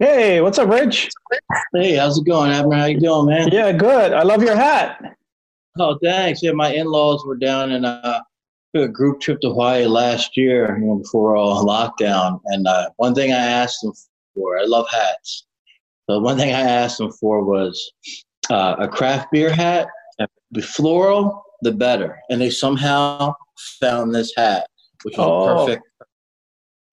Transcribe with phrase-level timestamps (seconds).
[0.00, 1.08] Hey, what's up, Rich?
[1.72, 2.76] Hey, how's it going, Abner?
[2.76, 3.48] How you doing, man?
[3.52, 4.12] Yeah, good.
[4.12, 5.00] I love your hat.
[5.78, 6.42] Oh, thanks.
[6.42, 8.20] Yeah, my in-laws were down in uh,
[8.74, 12.40] a group trip to Hawaii last year, you know, before all lockdown.
[12.46, 13.92] And uh, one thing I asked them
[14.34, 15.46] for, I love hats.
[16.10, 17.92] So one thing I asked them for was
[18.50, 19.88] uh, a craft beer hat.
[20.50, 22.18] The floral, the better.
[22.30, 23.34] And they somehow
[23.80, 24.68] found this hat,
[25.04, 25.66] which was Oh.
[25.66, 25.84] perfect.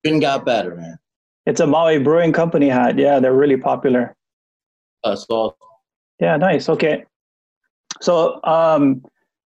[0.03, 0.97] Couldn't got better, man.
[1.45, 2.97] It's a Maui Brewing Company hat.
[2.97, 4.15] Yeah, they're really popular.
[5.03, 5.57] That's all.
[6.19, 6.69] Yeah, nice.
[6.69, 7.05] Okay.
[8.01, 9.03] So um,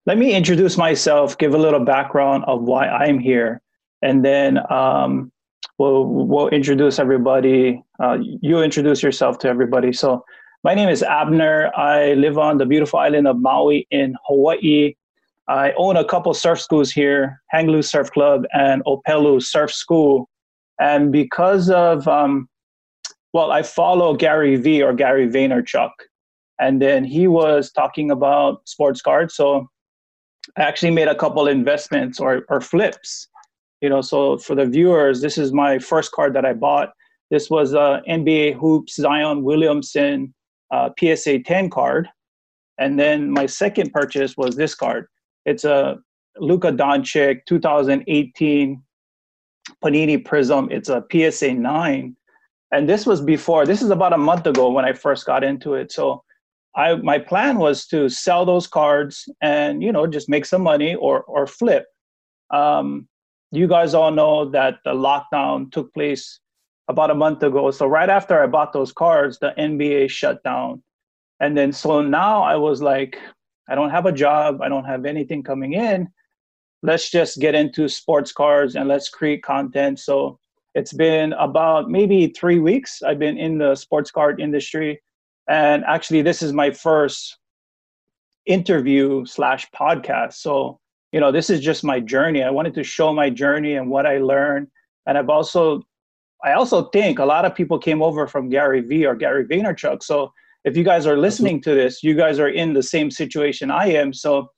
[0.06, 3.62] let me introduce myself, give a little background of why I'm here,
[4.02, 5.32] and then um,
[5.78, 7.82] we'll, we'll introduce everybody.
[8.02, 9.92] Uh, you introduce yourself to everybody.
[9.92, 10.24] So
[10.62, 11.70] my name is Abner.
[11.76, 14.94] I live on the beautiful island of Maui in Hawaii.
[15.46, 20.28] I own a couple surf schools here, Hanglu Surf Club and Opelu Surf School.
[20.80, 22.48] And because of, um,
[23.32, 25.90] well, I follow Gary V or Gary Vaynerchuk
[26.60, 29.34] and then he was talking about sports cards.
[29.34, 29.68] So
[30.58, 33.28] i actually made a couple investments or, or flips
[33.80, 36.90] you know so for the viewers this is my first card that i bought.
[37.30, 40.34] This was a nba hoops zion williamson
[40.70, 42.08] uh, psa 10 card.
[42.78, 45.06] And then my second purchase was this card.
[45.46, 45.98] It's a
[46.38, 48.82] luka doncic 2018
[49.82, 52.16] panini prizm it's a psa 9
[52.72, 55.74] and this was before this is about a month ago when i first got into
[55.74, 56.22] it so
[56.76, 60.94] I my plan was to sell those cards and you know just make some money
[60.94, 61.86] or or flip.
[62.50, 63.08] Um,
[63.52, 66.40] you guys all know that the lockdown took place
[66.88, 67.70] about a month ago.
[67.70, 70.82] So right after I bought those cards, the NBA shut down,
[71.40, 73.18] and then so now I was like,
[73.68, 76.08] I don't have a job, I don't have anything coming in.
[76.84, 79.98] Let's just get into sports cars and let's create content.
[79.98, 80.38] So
[80.74, 83.02] it's been about maybe three weeks.
[83.02, 85.00] I've been in the sports car industry.
[85.48, 87.38] And actually this is my first
[88.44, 90.34] interview slash podcast.
[90.34, 90.78] So
[91.10, 92.42] you know this is just my journey.
[92.42, 94.68] I wanted to show my journey and what i learned.
[95.06, 95.80] And i've also
[96.44, 100.02] i also think a lot of people came over from gary vee or gary vaynerchuk.
[100.02, 103.70] So if you guys are listening to this you guys are in the same situation
[103.70, 104.12] i am.
[104.12, 104.50] So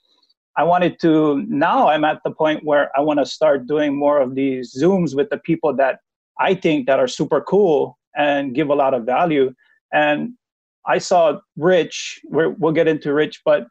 [0.57, 4.21] i wanted to now i'm at the point where i want to start doing more
[4.21, 6.01] of these zooms with the people that
[6.41, 9.53] i think that are super cool and give a lot of value
[9.93, 10.35] and
[10.87, 13.67] I saw Rich, we're, we'll get into Rich, but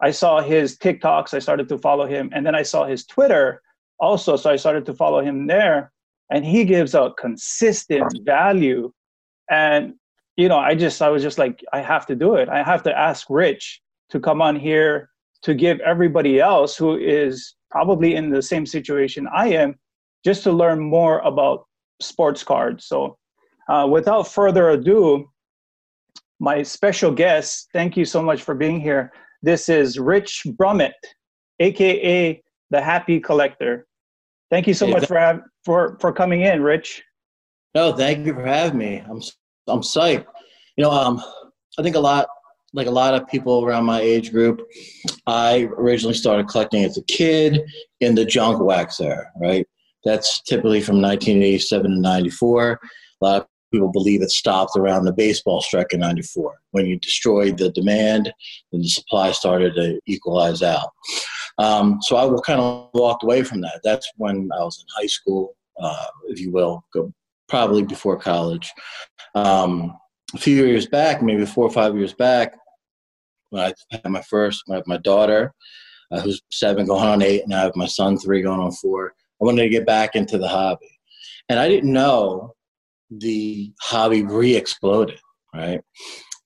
[0.00, 1.34] I saw his TikToks.
[1.34, 2.30] I started to follow him.
[2.32, 3.62] And then I saw his Twitter
[3.98, 4.36] also.
[4.36, 5.92] So I started to follow him there.
[6.30, 8.92] And he gives a consistent value.
[9.50, 9.94] And,
[10.36, 12.48] you know, I just, I was just like, I have to do it.
[12.50, 15.08] I have to ask Rich to come on here
[15.42, 19.74] to give everybody else who is probably in the same situation I am,
[20.24, 21.66] just to learn more about
[22.00, 22.86] sports cards.
[22.86, 23.16] So
[23.68, 25.30] uh, without further ado,
[26.40, 27.68] my special guest.
[27.72, 29.12] Thank you so much for being here.
[29.42, 30.92] This is Rich Brummett,
[31.60, 33.86] aka the Happy Collector.
[34.50, 37.02] Thank you so Hey, much for hav- for for coming in, Rich.
[37.74, 39.02] No, thank you for having me.
[39.08, 39.20] I'm
[39.66, 40.26] I'm psyched.
[40.76, 41.22] You know, um,
[41.78, 42.28] I think a lot,
[42.74, 44.60] like a lot of people around my age group,
[45.26, 47.62] I originally started collecting as a kid
[48.00, 49.66] in the junk wax era, right?
[50.04, 52.80] That's typically from 1987 to 94.
[53.20, 56.54] A lot of people believe it stopped around the baseball strike in 94.
[56.70, 58.32] When you destroyed the demand,
[58.72, 60.90] and the supply started to equalize out.
[61.58, 63.80] Um, so I kind of walked away from that.
[63.82, 66.84] That's when I was in high school, uh, if you will,
[67.48, 68.70] probably before college.
[69.34, 69.96] Um,
[70.34, 72.56] a few years back, maybe four or five years back,
[73.50, 75.54] when I had my first, have my daughter,
[76.10, 79.14] uh, who's seven going on eight, and I have my son three going on four.
[79.40, 80.90] I wanted to get back into the hobby,
[81.48, 82.54] and I didn't know
[83.10, 85.18] the hobby re-exploded.
[85.54, 85.80] Right,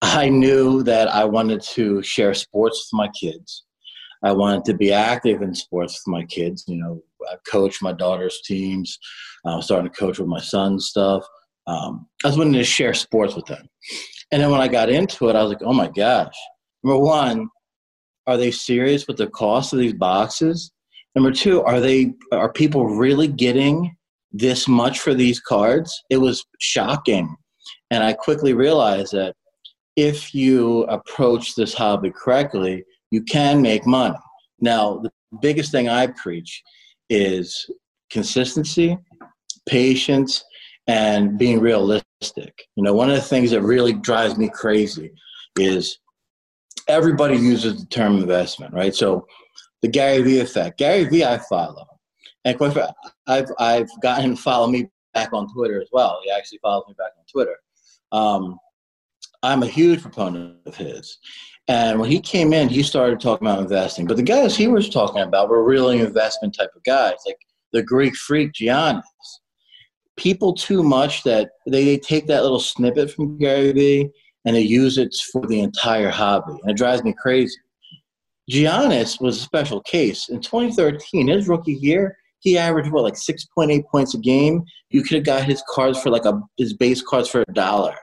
[0.00, 3.64] I knew that I wanted to share sports with my kids.
[4.22, 6.64] I wanted to be active in sports with my kids.
[6.68, 8.96] You know, I coach my daughter's teams.
[9.44, 11.24] I was starting to coach with my son's stuff.
[11.66, 13.68] Um, I was wanting to share sports with them.
[14.30, 16.34] And then when I got into it, I was like, oh my gosh.
[16.82, 17.48] Number one,
[18.26, 20.72] are they serious with the cost of these boxes?
[21.14, 23.94] Number two, are they are people really getting
[24.32, 26.02] this much for these cards?
[26.10, 27.36] It was shocking.
[27.90, 29.34] And I quickly realized that
[29.96, 34.16] if you approach this hobby correctly, you can make money.
[34.60, 35.10] Now, the
[35.40, 36.62] biggest thing I preach
[37.10, 37.66] is
[38.10, 38.96] consistency,
[39.68, 40.42] patience,
[40.86, 42.66] and being realistic.
[42.76, 45.12] You know, one of the things that really drives me crazy
[45.58, 45.98] is
[46.88, 48.94] everybody uses the term investment, right?
[48.94, 49.26] So
[49.82, 50.78] the Gary Vee effect.
[50.78, 51.86] Gary Vee I follow.
[52.44, 52.94] And quite frankly,
[53.26, 56.20] I've I've gotten him to follow me back on Twitter as well.
[56.24, 57.56] He actually follows me back on Twitter.
[58.10, 58.58] Um,
[59.42, 61.18] I'm a huge proponent of his.
[61.68, 64.06] And when he came in, he started talking about investing.
[64.06, 67.38] But the guys he was talking about were really investment type of guys, like
[67.72, 69.02] the Greek freak Giannis.
[70.16, 74.10] People too much that they, they take that little snippet from Gary Vee
[74.44, 76.52] and they use it for the entire hobby.
[76.62, 77.56] And it drives me crazy.
[78.50, 80.28] Giannis was a special case.
[80.28, 84.64] In 2013, his rookie year, he averaged what like 6.8 points a game.
[84.90, 87.94] You could have got his cards for like a his base cards for a dollar.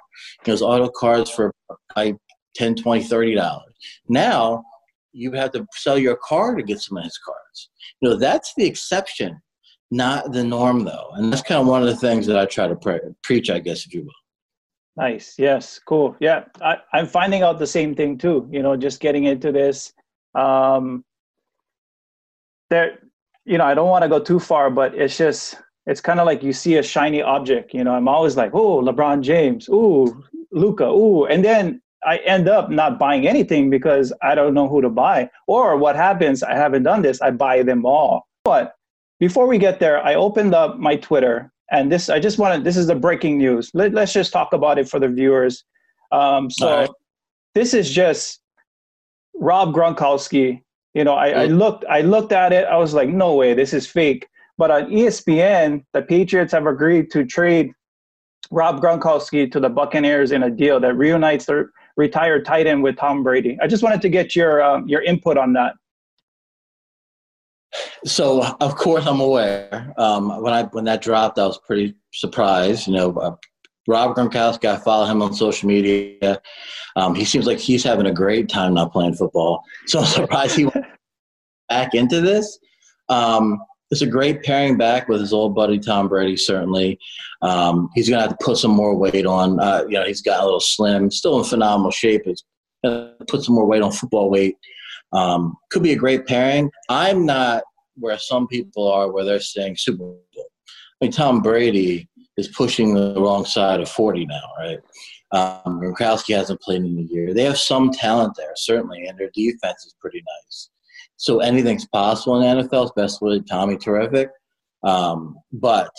[0.46, 1.54] His auto cards for
[1.96, 2.16] like
[2.56, 3.74] 10, 20, 30 dollars.
[4.08, 4.64] Now
[5.12, 7.70] you have to sell your car to get some of his cards.
[8.02, 9.42] You know, that's the exception,
[9.92, 11.10] not the norm though.
[11.16, 13.60] And that's kind of one of the things that I try to pre- preach, I
[13.60, 14.14] guess, if you will.
[14.98, 15.36] Nice.
[15.38, 15.80] Yes.
[15.86, 16.16] Cool.
[16.20, 16.44] Yeah.
[16.62, 19.94] I, I'm finding out the same thing too, you know, just getting into this.
[20.36, 21.06] Um,
[22.70, 23.00] there,
[23.46, 26.26] you know, I don't want to go too far, but it's just, it's kind of
[26.26, 30.24] like you see a shiny object, you know, I'm always like, oh, LeBron James, ooh,
[30.52, 31.26] luka ooh.
[31.26, 35.30] And then I end up not buying anything because I don't know who to buy.
[35.48, 38.28] Or what happens, I haven't done this, I buy them all.
[38.44, 38.76] But
[39.20, 42.78] before we get there, I opened up my Twitter and this, I just wanted, this
[42.78, 43.70] is the breaking news.
[43.74, 45.64] Let, us just talk about it for the viewers.
[46.12, 46.90] Um, so right.
[47.54, 48.42] this is just
[49.36, 50.62] Rob Gronkowski.
[50.96, 52.66] You know, I, I looked, I looked at it.
[52.66, 54.28] I was like, no way, this is fake.
[54.58, 57.72] But on ESPN, the Patriots have agreed to trade
[58.52, 62.98] Rob Gronkowski to the Buccaneers in a deal that reunites the retired tight end with
[62.98, 63.58] Tom Brady.
[63.62, 65.76] I just wanted to get your um, your input on that.
[68.06, 69.94] So, of course, I'm aware.
[69.98, 72.88] Um, when I when that dropped, I was pretty surprised.
[72.88, 73.36] You know, uh,
[73.88, 76.42] Rob Gronkowski, I follow him on social media.
[76.96, 79.64] Um, he seems like he's having a great time not playing football.
[79.88, 80.86] So I'm surprised he went
[81.70, 82.60] back into this.
[83.10, 83.60] Um,
[83.92, 86.38] it's a great pairing back with his old buddy Tom Brady.
[86.38, 87.00] Certainly,
[87.42, 89.60] um, he's going to have to put some more weight on.
[89.60, 92.24] Uh, you know, he's got a little slim, still in phenomenal shape.
[92.26, 92.44] He's
[92.84, 94.56] put some more weight on football weight.
[95.12, 96.70] Um, could be a great pairing.
[96.90, 97.64] I'm not
[97.96, 100.24] where some people are, where they're saying Super Bowl.
[100.38, 102.08] I mean, Tom Brady
[102.38, 104.80] is pushing the wrong side of 40 now, right?
[105.32, 107.34] Um, Gronkowski hasn't played in a year.
[107.34, 110.70] They have some talent there, certainly, and their defense is pretty nice.
[111.18, 114.30] So anything's possible in the NFL, especially Tommy terrific.
[114.84, 115.92] Um, but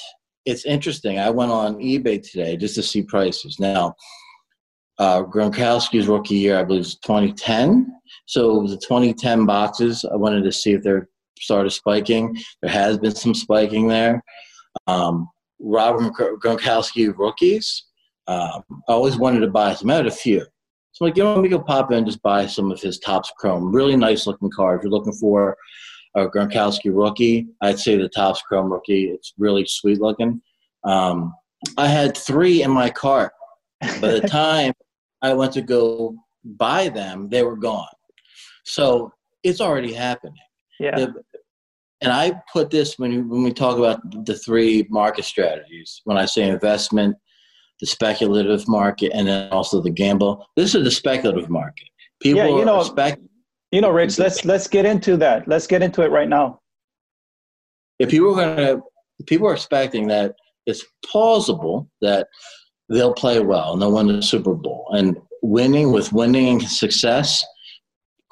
[0.46, 1.18] it's interesting.
[1.18, 3.60] I went on eBay today just to see prices.
[3.60, 3.94] Now,
[4.98, 7.92] uh, Gronkowski's rookie year, I believe, is 2010.
[8.26, 11.08] So the 2010 boxes, I wanted to see if they're
[11.40, 12.36] started spiking.
[12.62, 14.22] There has been some spiking there.
[14.86, 15.28] Um,
[15.58, 17.84] Robert Gronkowski rookies,
[18.26, 19.90] um, I always wanted to buy some.
[19.90, 20.46] I had a few.
[20.92, 22.98] So like, you know, let me go pop in and just buy some of his
[22.98, 23.72] Topps Chrome.
[23.72, 24.78] Really nice looking card.
[24.78, 25.56] If you're looking for
[26.14, 29.06] a Gronkowski rookie, I'd say the Topps Chrome rookie.
[29.06, 30.40] It's really sweet looking.
[30.84, 31.34] Um,
[31.76, 33.32] I had three in my cart.
[33.80, 34.72] By the time
[35.22, 37.88] I went to go buy them, they were gone.
[38.70, 39.12] So
[39.42, 40.34] it's already happening.
[40.78, 40.96] Yeah.
[40.96, 41.14] The,
[42.02, 46.00] and I put this when, when we talk about the three market strategies.
[46.04, 47.16] When I say investment,
[47.80, 50.46] the speculative market, and then also the gamble.
[50.56, 51.88] This is the speculative market.
[52.22, 53.18] People yeah, you know, spec-
[53.72, 54.18] you know, Rich.
[54.18, 55.48] Let's let's get into that.
[55.48, 56.60] Let's get into it right now.
[57.98, 58.80] If people are gonna,
[59.26, 60.34] people are expecting that
[60.66, 62.28] it's plausible that
[62.88, 64.86] they'll play well and they'll win the Super Bowl.
[64.92, 67.44] And winning with winning and success,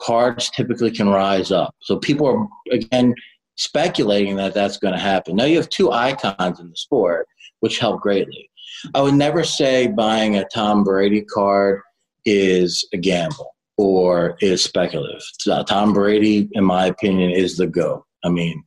[0.01, 1.75] cards typically can rise up.
[1.81, 3.15] So people are again
[3.57, 5.37] speculating that that's going to happen.
[5.37, 7.27] Now you have two icons in the sport,
[7.61, 8.49] which help greatly.
[8.95, 11.81] I would never say buying a Tom Brady card
[12.25, 15.23] is a gamble or is speculative.
[15.49, 18.05] Uh, Tom Brady, in my opinion, is the go.
[18.25, 18.63] I mean,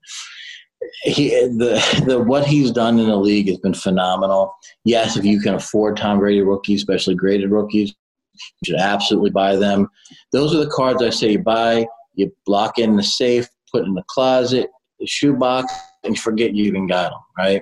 [1.03, 4.53] he the the what he's done in the league has been phenomenal.
[4.83, 7.93] Yes, if you can afford Tom Brady rookies, especially graded rookies,
[8.61, 9.87] you should absolutely buy them.
[10.31, 11.85] Those are the cards I say you buy.
[12.13, 14.69] You block in the safe, put in the closet,
[14.99, 17.19] the shoebox, and you forget you even got them.
[17.37, 17.61] Right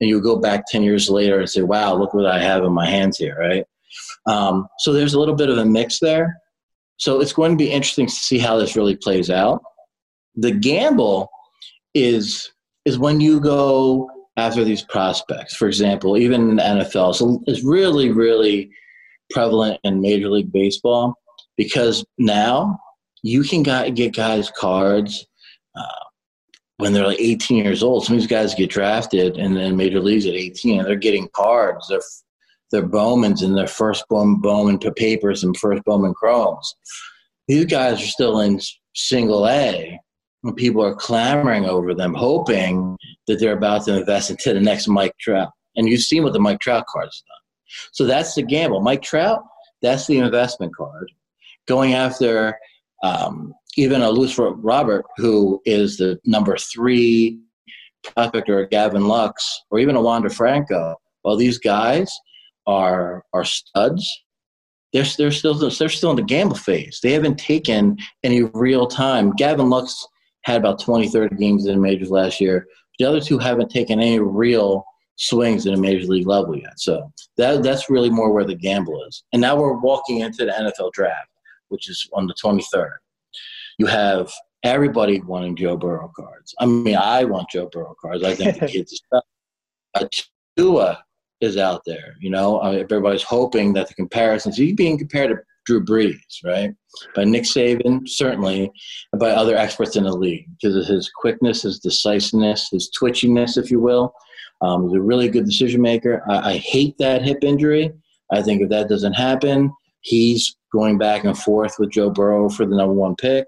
[0.00, 2.72] and you go back 10 years later and say, wow, look what I have in
[2.72, 3.64] my hands here, right?
[4.26, 6.36] Um, so there's a little bit of a mix there.
[6.96, 9.62] So it's going to be interesting to see how this really plays out.
[10.36, 11.28] The gamble
[11.94, 12.50] is
[12.86, 15.54] is when you go after these prospects.
[15.54, 18.70] For example, even in the NFL, so it's really, really
[19.30, 21.14] prevalent in Major League Baseball
[21.56, 22.78] because now
[23.22, 25.26] you can get guys cards
[25.76, 26.04] uh,
[26.78, 28.04] when they're like 18 years old.
[28.04, 31.28] Some of these guys get drafted and then major leagues at 18, and they're getting
[31.34, 31.86] cards.
[31.88, 32.00] They're
[32.70, 36.74] they're Bowmans and their first Bowman, Bowman papers and first Bowman chromes.
[37.48, 38.60] These guys are still in
[38.94, 39.98] single A
[40.42, 42.96] when people are clamoring over them, hoping
[43.26, 45.50] that they're about to invest into the next Mike Trout.
[45.76, 47.39] And you've seen what the Mike Trout cards done.
[47.92, 48.80] So that's the gamble.
[48.80, 49.42] Mike Trout,
[49.82, 51.10] that's the investment card.
[51.66, 52.58] Going after
[53.02, 57.38] um, even a Luis Robert, who is the number three
[58.02, 60.96] prospect, or Gavin Lux, or even a Wander Franco.
[61.24, 62.12] Well, these guys
[62.66, 64.22] are are studs.
[64.92, 66.98] They're, they're still they're still in the gamble phase.
[67.02, 69.32] They haven't taken any real time.
[69.32, 70.06] Gavin Lux
[70.42, 72.66] had about 20, 30 games in the majors last year.
[72.98, 74.84] The other two haven't taken any real
[75.20, 76.80] swings in a major league level yet.
[76.80, 79.22] So that that's really more where the gamble is.
[79.32, 81.28] And now we're walking into the NFL draft,
[81.68, 82.96] which is on the 23rd.
[83.78, 86.54] You have everybody wanting Joe Burrow cards.
[86.58, 88.24] I mean, I want Joe Burrow cards.
[88.24, 90.06] I think the kids uh,
[90.56, 91.04] Tua
[91.42, 92.16] is out there.
[92.20, 96.18] You know, I mean, everybody's hoping that the comparisons he's being compared to Drew Brees,
[96.44, 96.74] right?
[97.14, 98.72] By Nick Saban, certainly,
[99.12, 103.56] and by other experts in the league because of his quickness, his decisiveness, his twitchiness,
[103.56, 104.12] if you will.
[104.62, 106.24] Um, he's a really good decision maker.
[106.28, 107.92] I, I hate that hip injury.
[108.32, 112.66] I think if that doesn't happen, he's going back and forth with Joe Burrow for
[112.66, 113.46] the number one pick.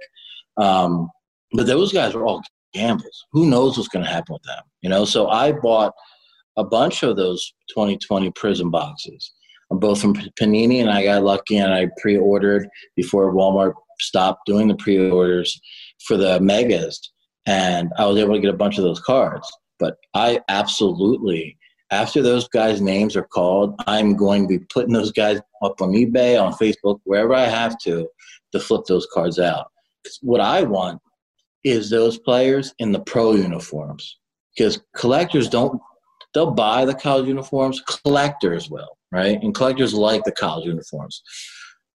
[0.58, 1.10] Um,
[1.52, 3.26] but those guys are all gambles.
[3.32, 4.62] Who knows what's going to happen with them?
[4.80, 5.04] You know.
[5.04, 5.92] So I bought
[6.56, 9.32] a bunch of those 2020 Prizm boxes,
[9.74, 14.74] both from Panini, and I got lucky and I pre-ordered before Walmart stopped doing the
[14.76, 15.60] pre-orders
[16.06, 17.00] for the megas,
[17.46, 19.50] and I was able to get a bunch of those cards.
[19.78, 21.56] But I absolutely,
[21.90, 25.92] after those guys' names are called, I'm going to be putting those guys up on
[25.92, 28.08] eBay, on Facebook, wherever I have to,
[28.52, 29.66] to flip those cards out.
[30.20, 31.00] What I want
[31.64, 34.18] is those players in the pro uniforms
[34.56, 35.80] because collectors don't
[36.34, 39.40] they'll buy the college uniforms collectors will right?
[39.42, 41.22] And collectors like the college uniforms.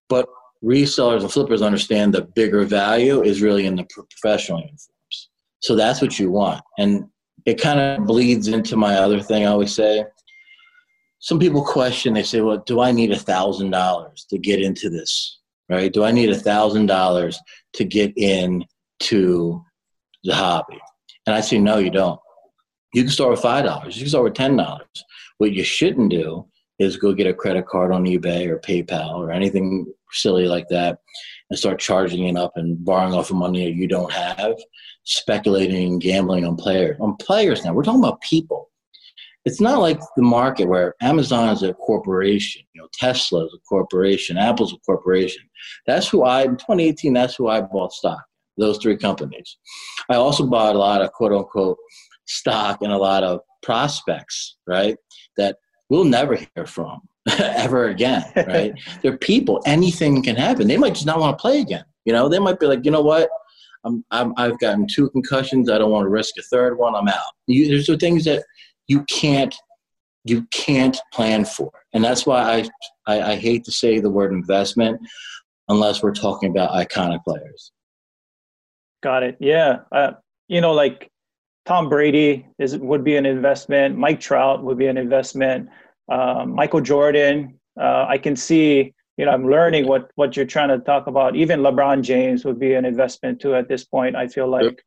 [0.08, 0.28] But
[0.64, 5.28] resellers and flippers understand the bigger value is really in the professional uniforms.
[5.60, 6.62] So that's what you want.
[6.78, 7.04] And
[7.44, 10.04] it kind of bleeds into my other thing i always say.
[11.20, 14.88] Some people question they say well do i need a thousand dollars to get into
[14.90, 15.40] this?
[15.68, 15.92] Right?
[15.92, 17.38] Do i need a thousand dollars
[17.74, 18.64] to get in
[19.00, 19.64] to
[20.24, 20.80] the hobby?
[21.26, 22.20] And i say no you don't.
[22.94, 23.96] You can start with five dollars.
[23.96, 24.86] You can start with ten dollars.
[25.38, 26.46] What you shouldn't do
[26.78, 30.98] is go get a credit card on ebay or paypal or anything silly like that
[31.50, 34.54] and start charging it up and borrowing off of money that you don't have
[35.04, 37.72] speculating and gambling on players on players now.
[37.72, 38.70] We're talking about people.
[39.44, 43.60] It's not like the market where amazon is a corporation you know tesla is a
[43.68, 45.42] corporation apple's a corporation.
[45.86, 48.22] That's who i in 2018 that's who i bought stock
[48.58, 49.56] those three companies.
[50.10, 51.78] I also bought a lot of quote unquote
[52.26, 54.96] stock and a lot of prospects, right?
[55.36, 55.56] That
[55.88, 57.00] we'll never hear from
[57.38, 58.74] ever again, right?
[59.02, 59.62] They're people.
[59.66, 60.68] Anything can happen.
[60.68, 61.84] They might just not want to play again.
[62.04, 63.28] You know, they might be like, you know what?
[63.84, 65.70] I'm, I'm I've gotten two concussions.
[65.70, 66.94] I don't want to risk a third one.
[66.94, 67.32] I'm out.
[67.46, 68.44] You, there's the things that
[68.86, 69.54] you can't
[70.24, 72.42] you can't plan for, and that's why
[73.06, 75.00] I, I I hate to say the word investment
[75.68, 77.72] unless we're talking about iconic players.
[79.02, 79.36] Got it.
[79.38, 79.80] Yeah.
[79.92, 80.12] Uh,
[80.48, 81.10] you know, like
[81.68, 83.98] Tom Brady is would be an investment.
[83.98, 85.68] Mike Trout would be an investment.
[86.10, 87.60] Um, Michael Jordan.
[87.78, 88.94] Uh, I can see.
[89.18, 91.36] You know, I'm learning what what you're trying to talk about.
[91.36, 93.54] Even LeBron James would be an investment too.
[93.54, 94.82] At this point, I feel like.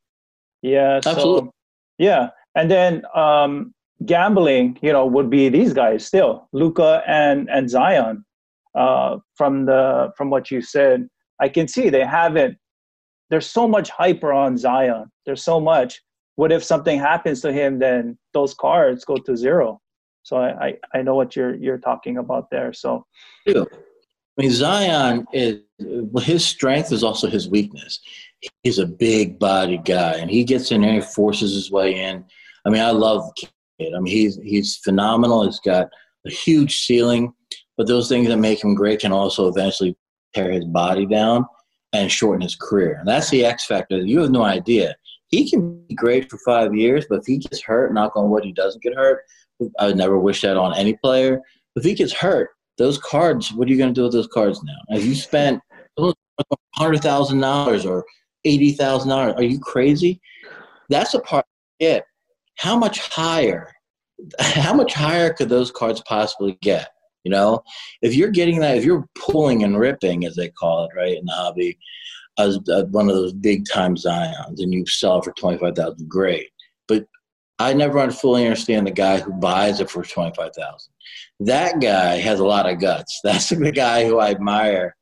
[0.64, 1.02] Yeah.
[1.06, 1.50] Absolutely.
[1.50, 1.54] So,
[2.00, 3.76] yeah, and then um,
[4.08, 4.80] gambling.
[4.82, 8.26] You know, would be these guys still, Luka and and Zion.
[8.74, 11.08] Uh, from the from what you said,
[11.40, 12.58] I can see they haven't.
[13.30, 15.12] There's so much hype around Zion.
[15.28, 16.02] There's so much
[16.36, 19.82] what if something happens to him then those cards go to zero?
[20.24, 22.74] So i i, I know what you're you're talking about there.
[22.74, 23.06] So
[23.48, 23.66] i
[24.38, 25.60] mean zion is
[26.22, 28.00] his strength is also his weakness.
[28.64, 32.24] He's a big body guy and he gets in there forces his way in.
[32.66, 33.94] I mean i love kid.
[33.96, 35.46] I mean he's he's phenomenal.
[35.46, 35.88] He's got
[36.26, 37.34] a huge ceiling
[37.78, 39.98] but those things that make him great can also eventually
[40.36, 41.46] tear his body down
[41.94, 42.98] and shorten his career.
[43.00, 43.98] And that's the x factor.
[43.98, 44.96] You have no idea
[45.32, 48.44] he can be great for five years, but if he gets hurt, knock on wood,
[48.44, 49.24] he doesn't get hurt.
[49.80, 51.42] I would never wish that on any player.
[51.76, 54.62] If he gets hurt, those cards, what are you going to do with those cards
[54.64, 54.96] now?
[54.96, 55.62] Have you spent
[56.76, 58.06] hundred thousand dollars or
[58.46, 59.36] eighty thousand dollars?
[59.38, 60.20] Are you crazy?
[60.90, 61.46] That's a part.
[61.80, 62.04] It.
[62.58, 63.72] How much higher?
[64.40, 66.90] How much higher could those cards possibly get?
[67.24, 67.62] You know,
[68.02, 71.26] if you're getting that, if you're pulling and ripping, as they call it, right in
[71.26, 71.78] the hobby,
[72.38, 76.50] as one of those big time Zions and you sell it for 25000 great.
[76.88, 77.06] But
[77.60, 80.94] I never fully understand the guy who buys it for 25000
[81.42, 83.20] That guy has a lot of guts.
[83.24, 84.96] That's the guy who I admire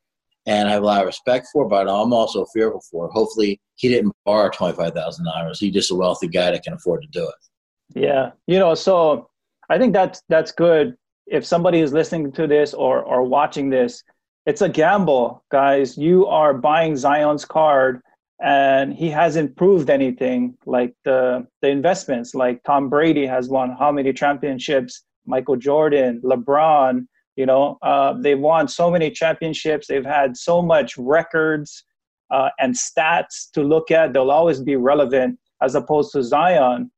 [0.46, 3.08] and I have a lot of respect for, but I'm also fearful for.
[3.08, 5.58] Hopefully, he didn't borrow $25,000.
[5.58, 7.98] He's just a wealthy guy that can afford to do it.
[8.00, 8.30] Yeah.
[8.46, 9.28] You know, so
[9.68, 10.96] I think that's that's good
[11.26, 14.02] if somebody is listening to this or or watching this,
[14.46, 15.96] it's a gamble, guys.
[15.96, 18.00] You are buying Zion's card
[18.42, 23.92] and he hasn't proved anything like the the investments like Tom Brady has won how
[23.92, 27.06] many championships, Michael Jordan, LeBron,
[27.36, 31.84] you know, uh, they've won so many championships, they've had so much records
[32.30, 36.90] uh, and stats to look at, they'll always be relevant as opposed to Zion.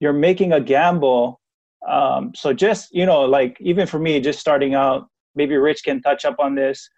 [0.00, 1.40] You're making a gamble.
[1.88, 6.00] Um, so just, you know, like even for me, just starting out, maybe Rich can
[6.00, 6.88] touch up on this.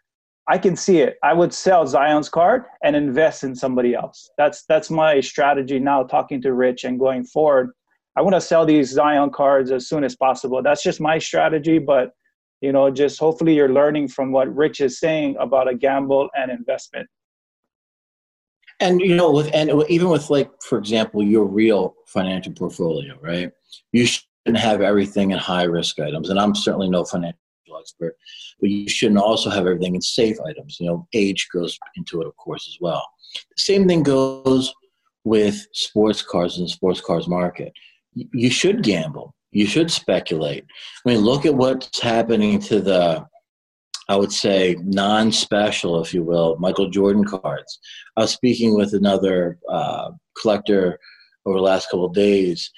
[0.49, 1.17] I can see it.
[1.23, 4.29] I would sell Zion's card and invest in somebody else.
[4.37, 6.03] That's that's my strategy now.
[6.03, 7.71] Talking to Rich and going forward,
[8.17, 10.61] I want to sell these Zion cards as soon as possible.
[10.63, 11.79] That's just my strategy.
[11.79, 12.11] But
[12.61, 16.51] you know, just hopefully you're learning from what Rich is saying about a gamble and
[16.51, 17.09] investment.
[18.81, 23.53] And you know, with and even with like, for example, your real financial portfolio, right?
[23.93, 27.39] You shouldn't have everything in high risk items, and I'm certainly no financial
[27.83, 28.17] expert,
[28.61, 30.79] but you shouldn't also have everything in safe items.
[30.79, 33.07] You know, age goes into it, of course, as well.
[33.35, 34.73] The same thing goes
[35.25, 37.73] with sports cars and the sports cars market.
[38.15, 39.35] You should gamble.
[39.53, 40.65] You should speculate.
[41.05, 43.27] I mean, look at what's happening to the,
[44.09, 47.79] I would say, non special, if you will, Michael Jordan cards.
[48.17, 50.11] I was speaking with another uh,
[50.41, 50.99] collector
[51.47, 52.71] over the last couple of days,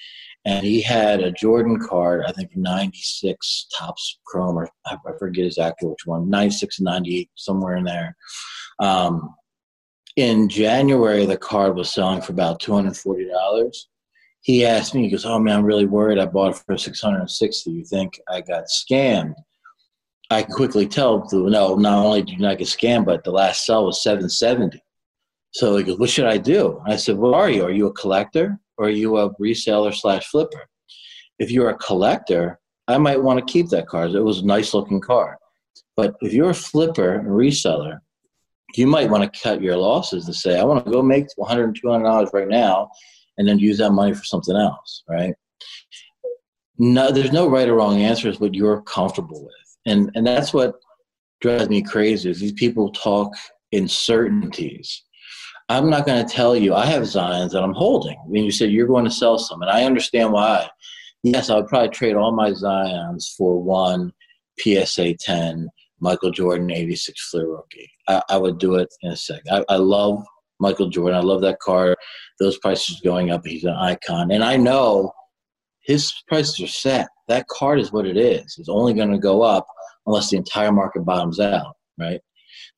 [0.47, 5.89] and he had a Jordan card, I think 96 Topps Chrome, or I forget exactly
[5.89, 8.15] which one, 96 and 98, somewhere in there.
[8.79, 9.35] Um,
[10.17, 13.77] in January, the card was selling for about $240.
[14.43, 16.19] He asked me, he goes, Oh man, I'm really worried.
[16.19, 19.35] I bought it for 660 You think I got scammed?
[20.31, 23.87] I quickly tell, no, not only did you not get scammed, but the last sell
[23.87, 24.83] was 770
[25.53, 26.83] So he goes, What should I do?
[26.87, 27.65] I said, What are you?
[27.65, 28.61] Are you a collector?
[28.77, 30.67] Or are you a reseller slash flipper?
[31.39, 34.07] If you're a collector, I might want to keep that car.
[34.07, 35.39] It was a nice looking car.
[35.97, 37.99] But if you're a flipper and reseller,
[38.77, 41.77] you might want to cut your losses to say, I want to go make $100,
[41.83, 42.91] $200 right now
[43.39, 45.35] and then use that money for something else, right?
[46.79, 48.29] No, there's no right or wrong answer.
[48.29, 49.53] It's what you're comfortable with.
[49.87, 50.75] And, and that's what
[51.41, 53.33] drives me crazy is these people talk
[53.71, 55.03] in certainties
[55.69, 56.75] I'm not going to tell you.
[56.75, 58.19] I have Zions that I'm holding.
[58.23, 60.69] I mean, you said you're going to sell some, and I understand why.
[61.23, 64.13] Yes, I would probably trade all my Zions for one
[64.61, 65.69] PSA 10
[66.01, 67.91] Michael Jordan 86 Fleer rookie.
[68.09, 69.49] I, I would do it in a second.
[69.51, 70.23] I, I love
[70.61, 71.19] Michael Jordan.
[71.19, 71.97] I love that card.
[72.41, 73.47] Those prices are going up.
[73.47, 75.13] He's an icon, and I know
[75.81, 77.09] his prices are set.
[77.29, 78.57] That card is what it is.
[78.59, 79.67] It's only going to go up
[80.07, 82.21] unless the entire market bottoms out, right?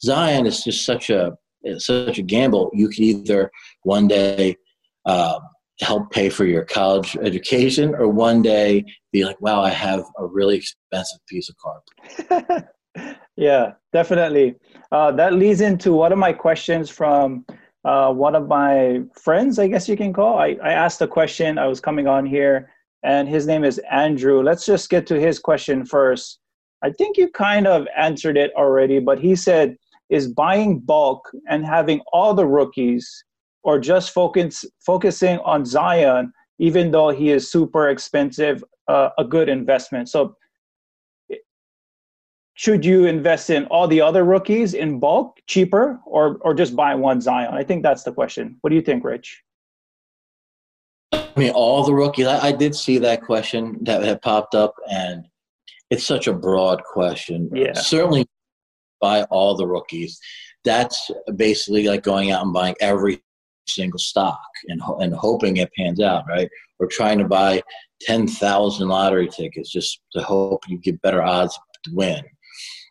[0.03, 1.37] Zion is just such a
[1.67, 2.71] it's such a gamble.
[2.75, 3.51] You could either
[3.83, 4.57] one day
[5.05, 5.39] uh,
[5.81, 10.27] help pay for your college education, or one day be like, "Wow, I have a
[10.27, 12.65] really expensive piece of carpet."
[13.37, 14.57] yeah, definitely.
[14.93, 17.45] Uh, that leads into one of my questions from
[17.87, 20.39] uh, one of my friends, I guess you can call.
[20.39, 21.57] I, I asked a question.
[21.57, 22.69] I was coming on here,
[23.05, 24.43] and his name is Andrew.
[24.43, 26.41] Let's just get to his question first.
[26.83, 29.77] I think you kind of answered it already, but he said,
[30.11, 33.25] is buying bulk and having all the rookies
[33.63, 39.49] or just focus, focusing on Zion, even though he is super expensive, uh, a good
[39.49, 40.09] investment.
[40.09, 40.37] So,
[42.55, 46.95] should you invest in all the other rookies in bulk, cheaper, or or just buy
[46.95, 47.53] one Zion?
[47.53, 48.57] I think that's the question.
[48.63, 49.43] What do you think, Rich?
[51.13, 52.27] I mean, all the rookies.
[52.27, 55.27] I, I did see that question that had popped up, and
[55.91, 57.51] it's such a broad question.
[57.53, 57.75] Yeah.
[57.75, 58.27] Certainly,
[59.07, 60.19] buy all the rookies.
[60.65, 63.23] That's basically like going out and buying every
[63.69, 66.49] single stock and, and hoping it pans out, right?
[66.79, 67.63] Or trying to buy
[68.03, 72.23] 10,000 lottery tickets just to hope you get better odds to win.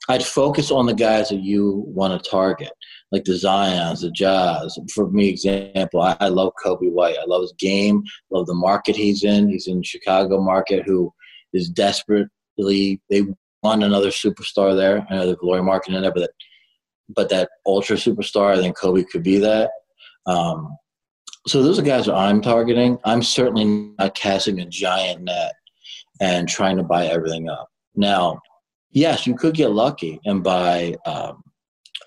[0.08, 2.72] I'd focus on the guys that you want to target,
[3.12, 4.78] like the Zions, the Jazz.
[4.94, 7.18] For me, example, I, I love Coby White.
[7.20, 9.50] I love his game, love the market he's in.
[9.50, 11.12] He's in Chicago market who
[11.54, 13.24] is desperately, they
[13.66, 15.06] want another superstar there.
[15.10, 16.32] I know the glory market in there, but that,
[17.10, 19.72] but that ultra superstar, I think Coby could be that.
[20.26, 20.76] Um,
[21.48, 22.98] so those are guys that I'm targeting.
[23.04, 25.54] I'm certainly not casting a giant net
[26.22, 27.70] and trying to buy everything up.
[27.96, 28.40] Now,
[28.92, 31.44] yes, you could get lucky and buy um,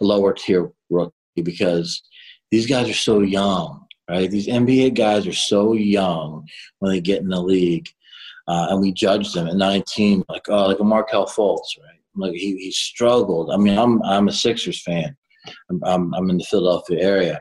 [0.00, 2.02] lower tier rookie because
[2.50, 4.30] these guys are so young, right?
[4.30, 6.46] These NBA guys are so young
[6.78, 7.88] when they get in the league
[8.48, 12.00] uh, and we judged him at 19, like oh, like a Markelle Fultz, right?
[12.16, 13.50] Like he, he struggled.
[13.52, 15.16] I mean, I'm I'm a Sixers fan.
[15.70, 17.40] I'm, I'm, I'm in the Philadelphia area,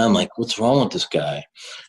[0.00, 1.44] I'm like, what's wrong with this guy?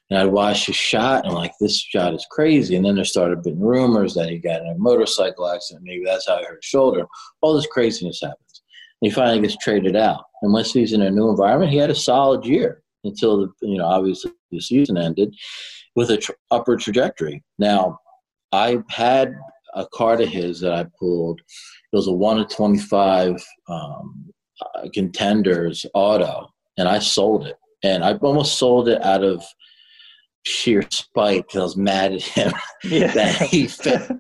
[0.09, 2.75] And I'd watch his shot and like, this shot is crazy.
[2.75, 5.85] And then there started being rumors that he got in a motorcycle accident.
[5.85, 7.05] Maybe that's how he hurt his shoulder.
[7.41, 8.61] All this craziness happens.
[9.01, 10.23] And he finally gets traded out.
[10.41, 13.77] And once he's in a new environment, he had a solid year until the, you
[13.77, 15.33] know, obviously the season ended
[15.95, 17.43] with a tr- upward trajectory.
[17.57, 17.99] Now,
[18.51, 19.35] I had
[19.73, 21.39] a card of his that I pulled.
[21.39, 28.03] It was a one of 25 um, uh, contenders auto, and I sold it and
[28.03, 29.43] I almost sold it out of
[30.43, 33.13] sheer spite because I was mad at him yeah.
[33.13, 34.11] that he fit.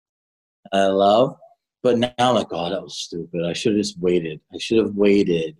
[0.72, 1.36] I love,
[1.82, 3.44] but now I'm like, oh, that was stupid.
[3.46, 4.40] I should have just waited.
[4.52, 5.56] I should have waited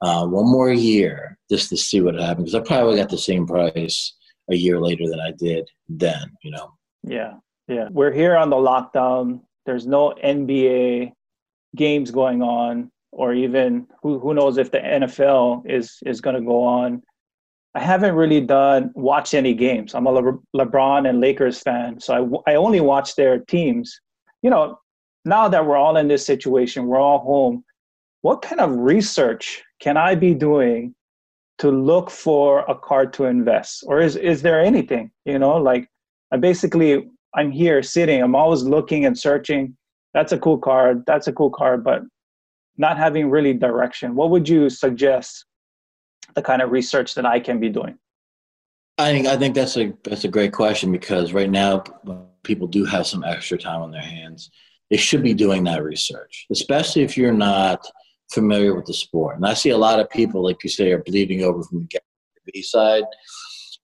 [0.00, 3.46] uh, one more year just to see what happened because I probably got the same
[3.46, 4.14] price
[4.50, 6.24] a year later than I did then.
[6.42, 6.72] You know.
[7.02, 7.34] Yeah,
[7.68, 7.88] yeah.
[7.90, 9.40] We're here on the lockdown.
[9.66, 11.12] There's no NBA
[11.76, 16.42] games going on or even who, who knows if the NFL is is going to
[16.42, 17.02] go on.
[17.74, 19.94] I haven't really done watch any games.
[19.94, 23.98] I'm a Le- LeBron and Lakers fan, so I, I only watch their teams.
[24.42, 24.78] You know,
[25.24, 27.64] now that we're all in this situation, we're all home.
[28.22, 30.94] What kind of research can I be doing
[31.58, 35.10] to look for a card to invest, or is is there anything?
[35.24, 35.88] You know, like
[36.32, 38.22] I basically I'm here sitting.
[38.22, 39.76] I'm always looking and searching.
[40.14, 41.04] That's a cool card.
[41.06, 42.02] That's a cool card, but
[42.76, 45.44] not having really direction, what would you suggest
[46.34, 47.98] the kind of research that I can be doing?
[48.98, 51.82] I think I think that's a that's a great question because right now
[52.42, 54.50] people do have some extra time on their hands.
[54.90, 57.86] They should be doing that research, especially if you're not
[58.30, 59.36] familiar with the sport.
[59.36, 62.00] And I see a lot of people, like you say, are bleeding over from the
[62.52, 63.04] B side,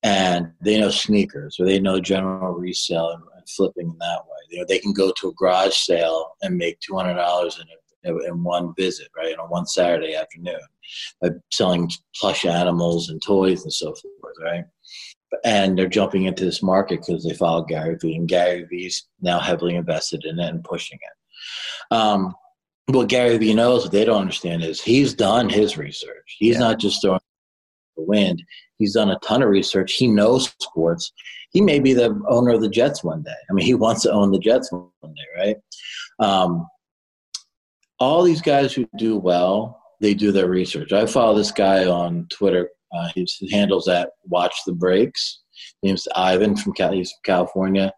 [0.02, 4.38] and they know sneakers or they know general resale and, and flipping in that way.
[4.50, 7.62] You know, they can go to a garage sale and make two hundred dollars in
[7.62, 10.60] a in one visit, right, on one Saturday afternoon,
[11.20, 14.64] by selling plush animals and toys and so forth, right?
[15.44, 19.38] And they're jumping into this market because they follow Gary Vee, and Gary Vee's now
[19.38, 21.94] heavily invested in it and pushing it.
[21.94, 22.34] Um,
[22.86, 26.36] what Gary Vee knows, what they don't understand is he's done his research.
[26.38, 26.60] He's yeah.
[26.60, 27.20] not just throwing
[27.98, 28.42] the wind.
[28.78, 29.92] He's done a ton of research.
[29.92, 31.12] He knows sports.
[31.50, 33.34] He may be the owner of the Jets one day.
[33.50, 35.56] I mean, he wants to own the Jets one day, right?
[36.20, 36.66] Um,
[37.98, 40.92] all these guys who do well, they do their research.
[40.92, 42.70] I follow this guy on Twitter.
[42.96, 45.40] Uh, he handles that Watch the Breaks.
[45.82, 47.92] His name's Ivan from he's from California.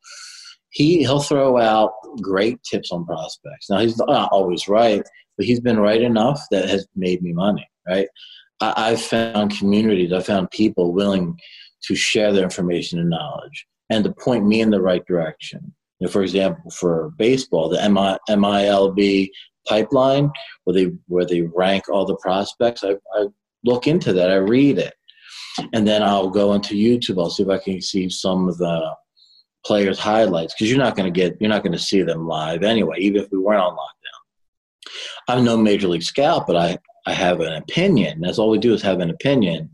[0.71, 3.69] He he'll throw out great tips on prospects.
[3.69, 5.03] Now he's not always right,
[5.37, 7.69] but he's been right enough that has made me money.
[7.87, 8.09] Right?
[8.61, 10.13] I, found communities.
[10.13, 11.39] I found people willing
[11.85, 15.75] to share their information and knowledge and to point me in the right direction.
[15.99, 19.31] You know, for example, for baseball, the MI, MILB
[19.69, 20.31] pipeline
[20.65, 22.83] where they where they rank all the prospects.
[22.85, 23.27] I, I
[23.65, 24.31] look into that.
[24.31, 24.95] I read it,
[25.73, 27.21] and then I'll go into YouTube.
[27.21, 28.95] I'll see if I can see some of the
[29.65, 32.63] players' highlights because you're not going to get you're not going to see them live
[32.63, 32.97] anyway.
[32.99, 34.91] Even if we weren't on lockdown,
[35.29, 36.79] I'm no major league scout, but I
[37.11, 38.21] I have an opinion.
[38.21, 39.69] That's all we do is have an opinion,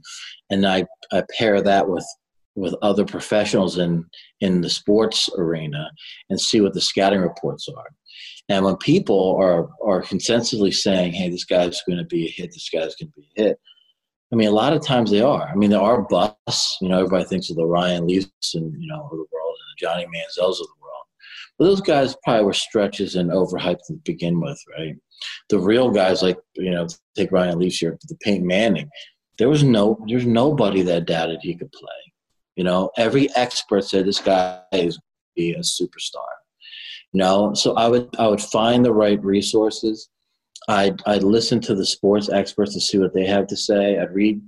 [0.50, 2.06] and I I pair that with
[2.54, 4.04] with other professionals in
[4.40, 5.90] in the sports arena
[6.30, 7.88] and see what the scouting reports are.
[8.48, 12.52] And when people are are consensually saying, "Hey, this guy's going to be a hit.
[12.52, 13.58] This guy's going to be a hit,"
[14.32, 15.48] I mean, a lot of times they are.
[15.48, 16.78] I mean, there are busts.
[16.80, 19.68] You know, everybody thinks of the Ryan Leafs and you know of the world and
[19.72, 21.04] the Johnny Manziels of the world.
[21.58, 24.94] But those guys probably were stretches and overhyped to begin with, right?
[25.48, 28.90] The real guys, like you know, take Ryan Leafs here, the Peyton Manning.
[29.38, 32.12] There was no, there's nobody that doubted he could play.
[32.56, 34.98] You know, every expert said this guy is
[35.34, 36.24] be a superstar.
[37.12, 40.08] You know, so I would I would find the right resources.
[40.68, 43.98] I'd I'd listen to the sports experts to see what they have to say.
[43.98, 44.40] I'd read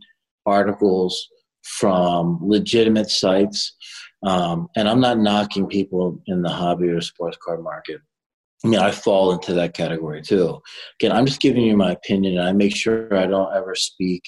[0.46, 1.28] articles
[1.62, 3.76] from legitimate sites.
[4.24, 8.00] Um, and I'm not knocking people in the hobby or sports card market.
[8.64, 10.60] I mean, I fall into that category too.
[11.00, 14.22] Again, I'm just giving you my opinion, and I make sure I don't ever speak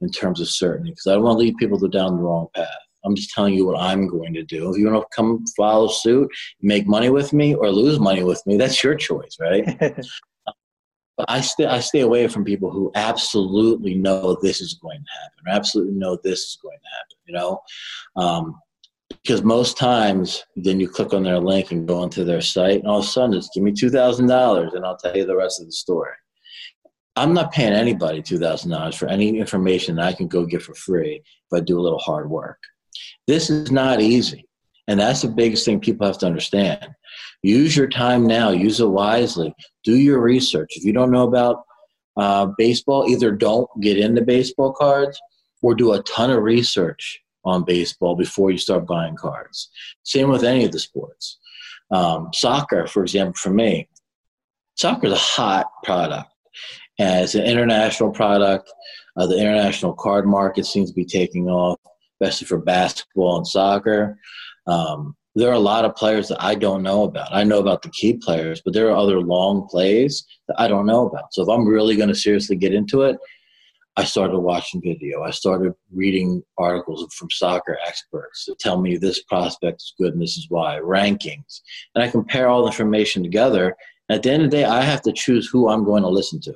[0.00, 2.68] in terms of certainty because I don't want to lead people down the wrong path.
[3.04, 4.70] I'm just telling you what I'm going to do.
[4.70, 8.40] If you want to come follow suit, make money with me or lose money with
[8.46, 9.64] me, that's your choice, right?
[11.16, 15.20] but I stay I stay away from people who absolutely know this is going to
[15.20, 17.16] happen, or absolutely know this is going to happen.
[17.26, 17.60] You know,
[18.16, 18.60] um,
[19.22, 22.88] because most times then you click on their link and go onto their site, and
[22.88, 25.36] all of a sudden it's give me two thousand dollars, and I'll tell you the
[25.36, 26.12] rest of the story.
[27.14, 30.62] I'm not paying anybody two thousand dollars for any information that I can go get
[30.62, 32.58] for free if I do a little hard work.
[33.26, 34.46] This is not easy.
[34.88, 36.88] And that's the biggest thing people have to understand.
[37.42, 39.54] Use your time now, use it wisely,
[39.84, 40.70] do your research.
[40.76, 41.62] If you don't know about
[42.16, 45.20] uh, baseball, either don't get into baseball cards
[45.62, 49.70] or do a ton of research on baseball before you start buying cards.
[50.02, 51.38] Same with any of the sports.
[51.90, 53.88] Um, soccer, for example, for me,
[54.76, 56.30] soccer is a hot product.
[56.98, 58.70] And it's an international product.
[59.16, 61.78] Uh, the international card market seems to be taking off,
[62.20, 64.18] especially for basketball and soccer.
[64.66, 67.28] Um, there are a lot of players that I don't know about.
[67.32, 70.86] I know about the key players, but there are other long plays that I don't
[70.86, 71.32] know about.
[71.32, 73.16] So if I'm really going to seriously get into it,
[73.96, 75.22] I started watching video.
[75.22, 80.22] I started reading articles from soccer experts that tell me this prospect is good and
[80.22, 81.60] this is why, rankings.
[81.94, 83.76] And I compare all the information together.
[84.08, 86.40] At the end of the day, I have to choose who I'm going to listen
[86.42, 86.54] to.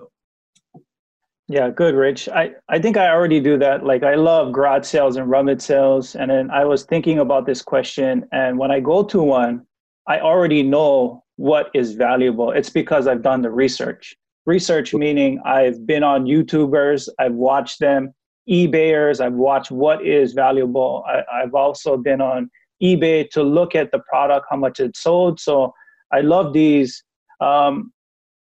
[1.48, 2.28] Yeah, good, Rich.
[2.30, 3.84] I, I think I already do that.
[3.84, 6.16] Like I love garage sales and rummage sales.
[6.16, 8.26] And then I was thinking about this question.
[8.32, 9.64] And when I go to one,
[10.08, 12.50] I already know what is valuable.
[12.50, 14.16] It's because I've done the research.
[14.46, 18.14] Research meaning I've been on YouTubers, I've watched them,
[18.48, 21.04] eBayers, I've watched what is valuable.
[21.06, 22.48] I, I've also been on
[22.82, 25.40] eBay to look at the product, how much it sold.
[25.40, 25.74] So
[26.12, 27.02] I love these.
[27.40, 27.92] Um,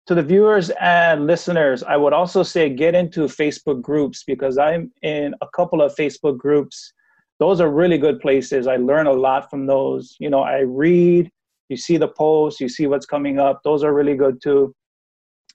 [0.06, 4.92] to the viewers and listeners, I would also say get into Facebook groups because I'm
[5.04, 6.94] in a couple of Facebook groups.
[7.40, 8.66] Those are really good places.
[8.66, 10.16] I learn a lot from those.
[10.20, 11.30] You know, I read,
[11.70, 13.62] you see the posts, you see what's coming up.
[13.64, 14.74] Those are really good too.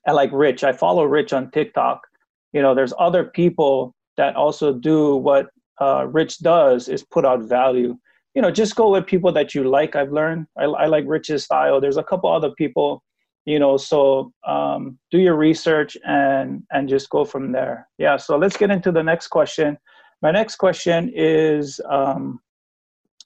[0.05, 2.01] And like Rich, I follow Rich on TikTok.
[2.53, 5.47] You know, there's other people that also do what
[5.81, 7.97] uh, Rich does is put out value.
[8.33, 9.95] You know, just go with people that you like.
[9.95, 10.47] I've learned.
[10.57, 11.79] I, I like Rich's style.
[11.81, 13.01] There's a couple other people
[13.45, 18.37] you know so um, do your research and and just go from there yeah so
[18.37, 19.77] let's get into the next question
[20.21, 22.39] my next question is um,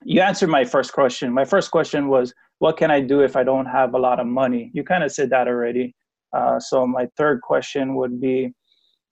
[0.04, 3.44] you answered my first question my first question was what can i do if i
[3.44, 5.96] don't have a lot of money you kind of said that already
[6.34, 8.54] uh, so my third question would be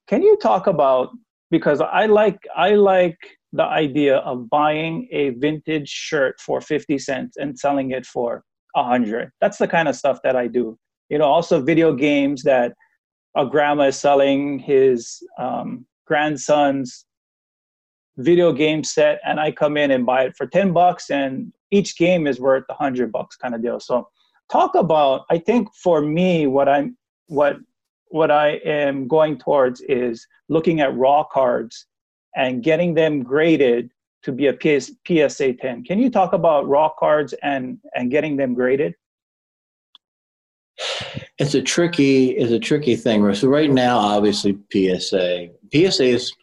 [0.08, 1.10] can you talk about
[1.52, 3.18] because i like i like
[3.54, 9.32] the idea of buying a vintage shirt for 50 cents and selling it for 100
[9.42, 10.78] that's the kind of stuff that i do.
[11.10, 12.74] You know also video games that
[13.36, 17.06] a grandma is selling his um, grandson's
[18.18, 21.98] video game set and i come in and buy it for 10 bucks and each
[21.98, 23.80] game is worth 100 bucks kind of deal.
[23.80, 24.08] So
[24.52, 26.98] talk about i think for me what i'm
[27.28, 27.58] what
[28.10, 31.86] what i am going towards is looking at raw cards
[32.36, 33.90] and getting them graded
[34.24, 38.36] to be a PS, psa 10 can you talk about raw cards and and getting
[38.38, 38.96] them graded
[41.40, 43.34] it's a tricky it's a tricky thing.
[43.34, 46.34] So right now, obviously PSA PSA is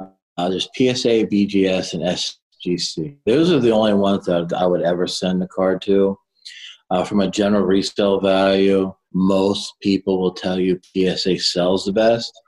[0.00, 3.16] uh, there's PSA, BGS, and SGC.
[3.26, 6.18] Those are the only ones that I would ever send the card to.
[6.92, 12.38] Uh, from a general resale value, most people will tell you PSA sells the best,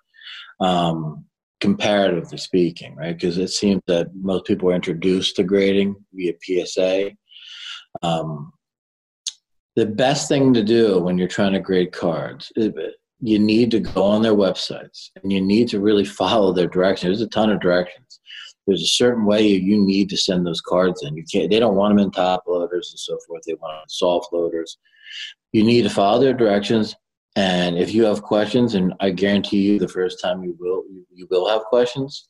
[0.60, 1.24] um,
[1.60, 3.18] comparatively speaking, right?
[3.18, 7.12] Because it seems that most people are introduced to grading via PSA.
[8.02, 8.52] Um,
[9.76, 12.70] the best thing to do when you're trying to grade cards is
[13.20, 17.18] you need to go on their websites and you need to really follow their directions.
[17.18, 18.03] There's a ton of directions.
[18.66, 21.16] There's a certain way you need to send those cards in.
[21.16, 21.50] You can't.
[21.50, 23.42] They don't want them in top loaders and so forth.
[23.46, 24.78] They want soft loaders.
[25.52, 26.94] You need to follow their directions.
[27.36, 31.26] And if you have questions, and I guarantee you, the first time you will, you
[31.30, 32.28] will have questions.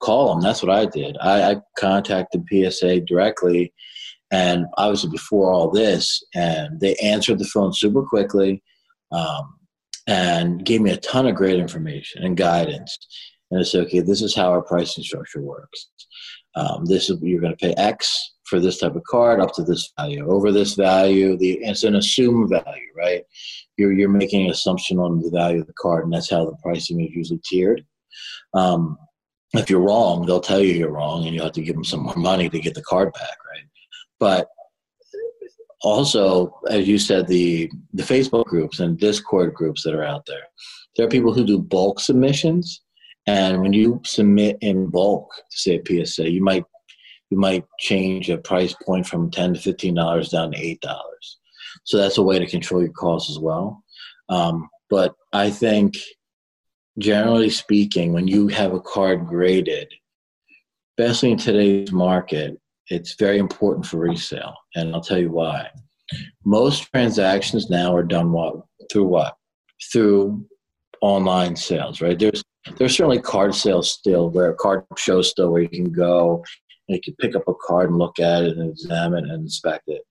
[0.00, 0.42] Call them.
[0.42, 1.16] That's what I did.
[1.20, 3.72] I, I contacted PSA directly
[4.30, 8.62] and obviously before all this, and they answered the phone super quickly,
[9.12, 9.56] um,
[10.06, 12.96] and gave me a ton of great information and guidance.
[13.50, 14.00] And it's okay.
[14.00, 15.88] This is how our pricing structure works.
[16.54, 19.62] Um, this is you're going to pay X for this type of card up to
[19.62, 20.28] this value.
[20.28, 23.22] Over this value, the it's an assumed value, right?
[23.76, 26.56] You're you're making an assumption on the value of the card, and that's how the
[26.62, 27.84] pricing is usually tiered.
[28.54, 28.98] Um,
[29.52, 32.02] if you're wrong, they'll tell you you're wrong, and you have to give them some
[32.02, 33.64] more money to get the card back, right?
[34.18, 34.48] But
[35.82, 40.42] also, as you said, the the Facebook groups and Discord groups that are out there.
[40.96, 42.82] There are people who do bulk submissions,
[43.30, 46.64] and when you submit in bulk to say a PSA, you might
[47.30, 51.38] you might change a price point from ten to fifteen dollars down to eight dollars.
[51.84, 53.84] So that's a way to control your costs as well.
[54.28, 55.96] Um, but I think,
[56.98, 59.92] generally speaking, when you have a card graded,
[60.98, 65.70] especially in today's market, it's very important for resale, and I'll tell you why.
[66.44, 68.56] Most transactions now are done what
[68.90, 69.36] through what
[69.92, 70.44] through
[71.00, 72.18] online sales, right?
[72.18, 72.42] There's
[72.76, 76.44] there's certainly card sales still, where card shows still where you can go
[76.88, 79.42] and you can pick up a card and look at it and examine it and
[79.42, 80.02] inspect it.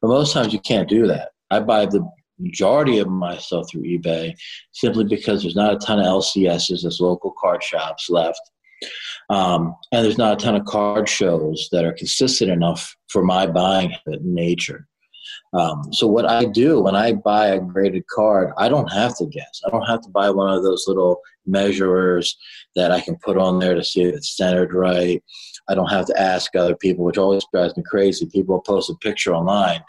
[0.00, 1.30] But most times you can't do that.
[1.50, 2.06] I buy the
[2.38, 4.34] majority of my stuff through eBay
[4.72, 8.40] simply because there's not a ton of LCSs, there's local card shops left
[9.30, 13.46] Um, and there's not a ton of card shows that are consistent enough for my
[13.46, 14.86] buying nature.
[15.56, 19.26] Um, so what I do when I buy a graded card, I don't have to
[19.26, 19.62] guess.
[19.66, 22.36] I don't have to buy one of those little measurers
[22.74, 25.22] that I can put on there to see if it's centered right.
[25.68, 28.26] I don't have to ask other people, which always drives me crazy.
[28.26, 29.80] People post a picture online,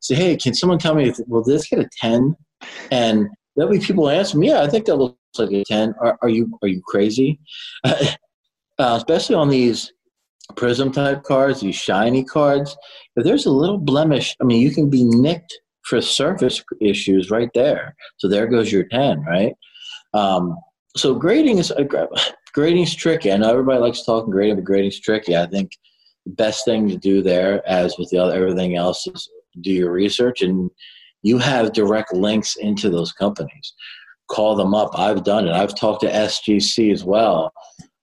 [0.00, 2.34] say, "Hey, can someone tell me if will this get a 10?
[2.90, 6.18] And that way people answer me, "Yeah, I think that looks like a 10." Are,
[6.22, 7.38] are you are you crazy?
[7.84, 8.14] uh,
[8.78, 9.92] especially on these
[10.56, 12.76] prizm type cards, these shiny cards.
[13.16, 17.50] If there's a little blemish, I mean, you can be nicked for surface issues right
[17.54, 17.94] there.
[18.18, 19.54] So there goes your 10, right?
[20.14, 20.56] Um,
[20.96, 21.72] so grading is
[22.54, 23.32] grading is tricky.
[23.32, 25.36] I know everybody likes talking grading, but grading is tricky.
[25.36, 25.72] I think
[26.26, 29.28] the best thing to do there, as with the other everything else, is
[29.62, 30.70] do your research and
[31.22, 33.74] you have direct links into those companies.
[34.28, 34.90] Call them up.
[34.98, 35.52] I've done it.
[35.52, 37.52] I've talked to SGC as well,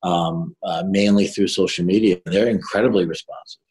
[0.07, 2.17] um, uh, mainly through social media.
[2.25, 3.61] They're incredibly responsive,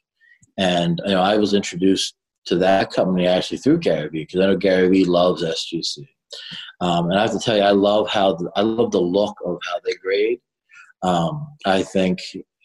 [0.59, 2.14] and you know I was introduced
[2.46, 6.07] to that company actually through Gary Vee because I know Gary Vee loves SGC.
[6.81, 9.37] Um, and I have to tell you, I love how the, I love the look
[9.44, 10.40] of how they grade.
[11.03, 12.18] Um, I think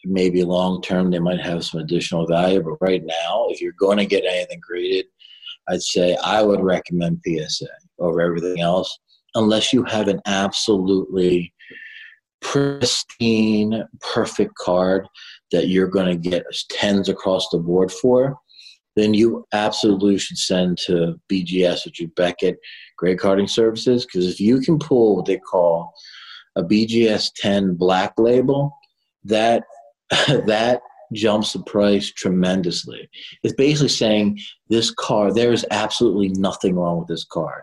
[0.04, 3.98] maybe long term they might have some additional value, but right now, if you're going
[3.98, 5.06] to get anything graded,
[5.68, 8.98] I'd say I would recommend PSA over everything else,
[9.34, 11.52] unless you have an absolutely
[12.42, 15.06] pristine, perfect card
[15.52, 18.38] that you're going to get tens across the board for
[18.96, 22.58] then you absolutely should send to BGS, which is Beckett
[22.98, 25.92] Grade Carding Services, because if you can pull what they call
[26.56, 28.76] a BGS 10 black label,
[29.24, 29.64] that
[30.10, 30.82] that
[31.14, 33.08] jumps the price tremendously.
[33.42, 37.62] It's basically saying this card, there is absolutely nothing wrong with this card.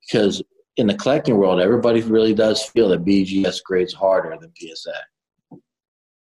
[0.00, 0.42] Because
[0.76, 5.58] in the collecting world, everybody really does feel that BGS grades harder than PSA.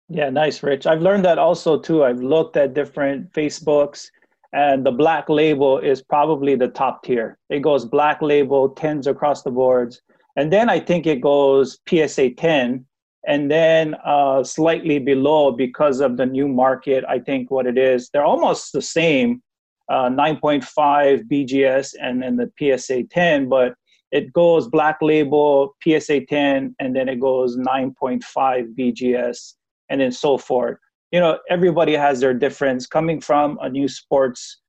[0.09, 0.87] Yeah, nice, Rich.
[0.87, 2.03] I've learned that also too.
[2.03, 4.07] I've looked at different Facebooks
[4.53, 7.37] and the black label is probably the top tier.
[7.49, 10.01] It goes black label, tens across the boards.
[10.35, 12.85] And then I think it goes PSA 10,
[13.27, 17.03] and then uh, slightly below because of the new market.
[17.07, 19.41] I think what it is, they're almost the same
[19.89, 23.73] uh, 9.5 BGS and then the PSA 10, but
[24.11, 29.53] it goes black label, PSA 10, and then it goes 9.5 BGS,
[29.89, 30.77] and then so forth.
[31.11, 32.87] You know everybody has their difference.
[32.87, 34.61] Coming from a new sports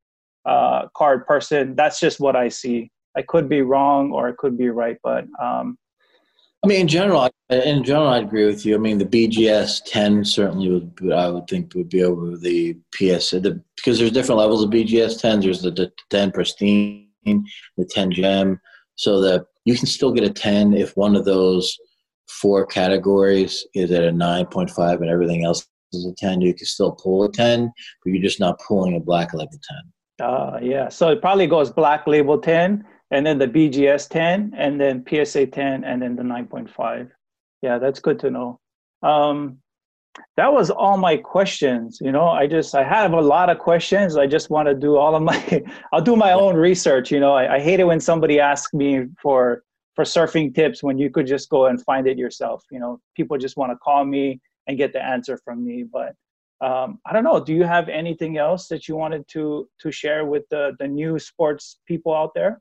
[0.44, 2.90] uh, card person that's just what i see.
[3.16, 5.78] I could be wrong or i could be right but um,
[6.64, 8.74] i mean in general in general i agree with you.
[8.74, 13.30] I mean the bgs 10 certainly would i would think would be over the ps
[13.30, 18.10] the, because there's different levels of bgs 10 there's the, the 10 pristine the 10
[18.12, 18.60] gem
[19.02, 21.76] so that you can still get a 10 if one of those
[22.28, 26.92] four categories is at a 9.5 and everything else is a 10, you can still
[26.92, 27.72] pull a 10,
[28.04, 29.58] but you're just not pulling a black label
[30.20, 30.28] 10.
[30.28, 34.80] Uh, yeah, so it probably goes black label 10, and then the BGS 10, and
[34.80, 37.10] then PSA 10, and then the 9.5.
[37.60, 38.60] Yeah, that's good to know.
[39.02, 39.58] Um,
[40.36, 41.98] that was all my questions.
[42.00, 44.16] You know, I just I have a lot of questions.
[44.16, 45.62] I just want to do all of my.
[45.92, 47.10] I'll do my own research.
[47.10, 49.62] You know, I, I hate it when somebody asks me for
[49.94, 52.64] for surfing tips when you could just go and find it yourself.
[52.70, 55.84] You know, people just want to call me and get the answer from me.
[55.84, 56.14] But
[56.60, 57.42] um, I don't know.
[57.42, 61.18] Do you have anything else that you wanted to to share with the the new
[61.18, 62.60] sports people out there?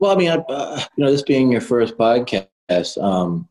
[0.00, 3.48] Well, I mean, I, uh, you know, this being your first podcast, um,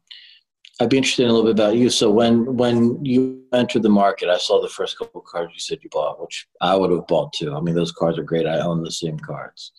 [0.84, 1.89] I'd be interested in a little bit about you.
[1.89, 5.80] So when when you entered the market, I saw the first couple cards you said
[5.82, 7.56] you bought, which I would have bought too.
[7.56, 8.46] I mean, those cards are great.
[8.46, 9.72] I own the same cards.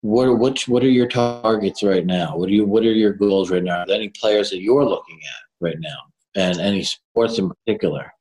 [0.00, 2.36] What are, what what are your targets right now?
[2.36, 3.78] What are you what are your goals right now?
[3.80, 5.98] Are there any players that you're looking at right now?
[6.34, 8.12] and any sports in particular?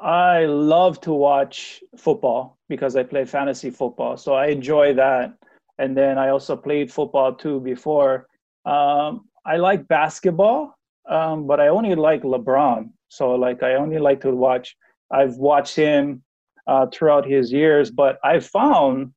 [0.00, 5.34] I love to watch football because I play fantasy football, so I enjoy that.
[5.78, 8.26] And then I also played football too before.
[8.64, 10.76] Um, I like basketball,
[11.08, 12.90] um, but I only like LeBron.
[13.08, 14.76] So like I only like to watch.
[15.10, 16.22] I've watched him
[16.66, 19.12] uh, throughout his years, but I've found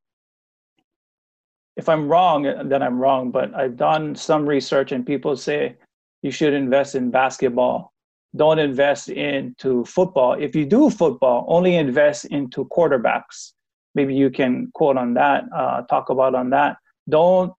[1.77, 3.31] if I'm wrong, then I'm wrong.
[3.31, 5.75] But I've done some research, and people say
[6.21, 7.93] you should invest in basketball.
[8.35, 10.33] Don't invest into football.
[10.33, 13.51] If you do football, only invest into quarterbacks.
[13.93, 16.77] Maybe you can quote on that, uh, talk about on that.
[17.07, 17.53] Don't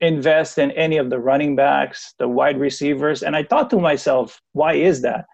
[0.00, 3.22] invest in any of the running backs, the wide receivers.
[3.22, 5.24] And I thought to myself, why is that?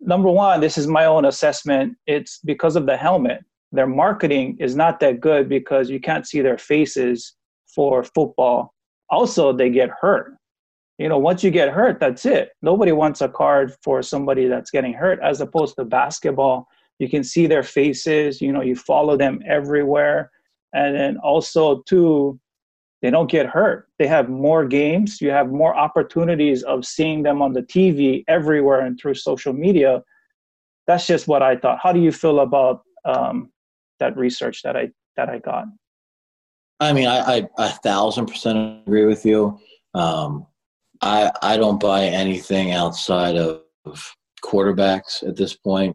[0.00, 1.96] Number one, this is my own assessment.
[2.06, 3.42] It's because of the helmet.
[3.72, 7.34] Their marketing is not that good because you can't see their faces
[7.74, 8.74] for football.
[9.10, 10.34] Also, they get hurt
[10.98, 12.50] you know, once you get hurt, that's it.
[12.62, 16.68] Nobody wants a card for somebody that's getting hurt, as opposed to basketball.
[17.00, 20.30] You can see their faces, you know, you follow them everywhere.
[20.72, 22.38] And then also, too,
[23.04, 23.86] they don't get hurt.
[23.98, 25.20] They have more games.
[25.20, 30.02] You have more opportunities of seeing them on the TV everywhere and through social media.
[30.86, 31.80] That's just what I thought.
[31.82, 33.52] How do you feel about um,
[34.00, 34.88] that research that I
[35.18, 35.66] that I got?
[36.80, 39.58] I mean, I, I a thousand percent agree with you.
[39.92, 40.46] Um,
[41.02, 43.60] I I don't buy anything outside of
[44.42, 45.94] quarterbacks at this point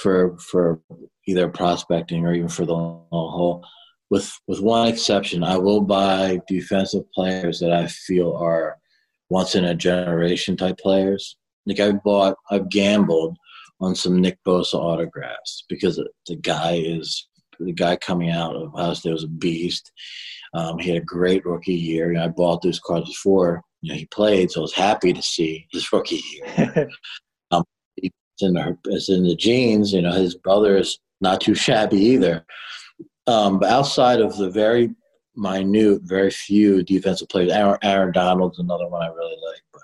[0.00, 0.80] for for
[1.26, 3.66] either prospecting or even for the long haul.
[4.10, 8.78] With with one exception, I will buy defensive players that I feel are
[9.30, 11.36] once in a generation type players.
[11.66, 13.36] Like I bought, I've gambled
[13.80, 17.26] on some Nick Bosa autographs because the guy is
[17.58, 19.90] the guy coming out of Ohio State was a beast.
[20.54, 22.10] Um, he had a great rookie year.
[22.10, 25.22] And I bought those cards before you know, he played, so I was happy to
[25.22, 26.88] see his rookie year.
[27.50, 27.64] um,
[27.96, 29.92] it's in the it's in the genes.
[29.92, 32.44] You know, his brother is not too shabby either.
[33.26, 34.94] Um, but outside of the very
[35.36, 39.62] minute, very few defensive players, Aaron, Aaron Donald's another one I really like.
[39.72, 39.82] But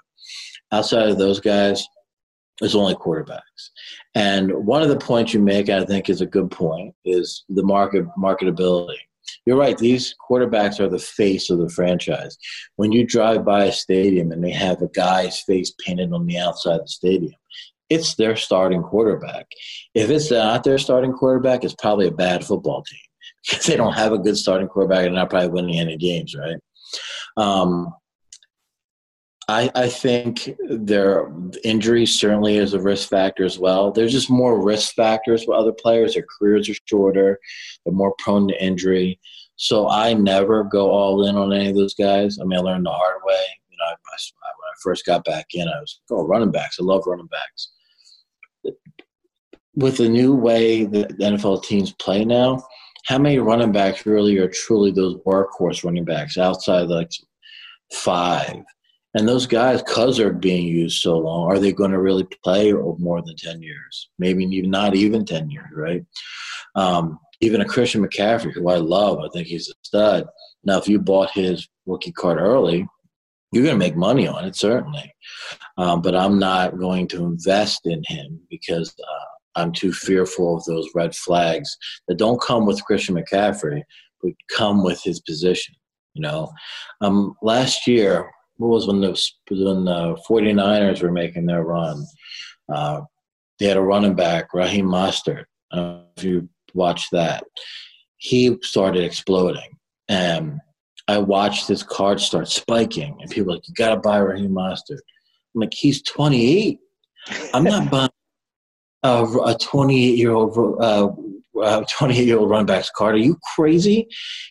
[0.70, 1.86] outside of those guys,
[2.60, 3.70] it's only quarterbacks.
[4.14, 7.64] And one of the points you make, I think, is a good point, is the
[7.64, 8.98] market marketability.
[9.46, 9.78] You're right.
[9.78, 12.36] These quarterbacks are the face of the franchise.
[12.76, 16.38] When you drive by a stadium and they have a guy's face painted on the
[16.38, 17.34] outside of the stadium,
[17.88, 19.46] it's their starting quarterback.
[19.94, 23.00] If it's not their starting quarterback, it's probably a bad football team
[23.48, 26.34] because they don't have a good starting quarterback and they're not probably winning any games,
[26.34, 26.56] right?
[27.36, 27.92] Um,
[29.48, 31.32] I, I think their
[31.64, 33.90] injury certainly is a risk factor as well.
[33.90, 36.14] There's just more risk factors with other players.
[36.14, 37.38] Their careers are shorter.
[37.84, 39.18] They're more prone to injury.
[39.56, 42.38] So I never go all in on any of those guys.
[42.40, 43.44] I mean, I learned the hard way.
[43.68, 46.78] You know, I, I, when I first got back in, I was oh running backs.
[46.80, 47.72] I love running backs.
[49.74, 52.64] With the new way that the NFL teams play now,
[53.04, 57.10] how many running backs really are truly those workhorse running backs outside like
[57.92, 58.62] five?
[59.14, 62.72] And those guys, because they're being used so long, are they going to really play
[62.72, 64.08] more than 10 years?
[64.18, 66.04] Maybe even not even 10 years, right?
[66.74, 70.26] Um, even a Christian McCaffrey, who I love, I think he's a stud.
[70.64, 72.86] Now, if you bought his rookie card early,
[73.52, 75.12] you're going to make money on it, certainly.
[75.76, 79.24] Um, but I'm not going to invest in him because uh,
[79.54, 81.76] I'm too fearful of those red flags
[82.08, 83.82] that don't come with Christian McCaffrey,
[84.22, 85.74] but come with his position.
[86.14, 86.52] You know,
[87.00, 92.04] um, last year what was when the when the 49ers were making their run.
[92.72, 93.02] Uh,
[93.58, 95.44] they had a running back, Raheem Mostert.
[95.72, 97.44] if you watch that,
[98.18, 99.70] he started exploding,
[100.08, 100.60] and
[101.08, 105.00] I watched his card start spiking, and people like, "You got to buy Raheem Mostert."
[105.54, 106.78] I'm like, "He's 28.
[107.52, 108.10] I'm not buying
[109.02, 111.10] a 28 year old uh,
[111.90, 113.14] 28 year old running back's card.
[113.14, 114.08] Are you crazy?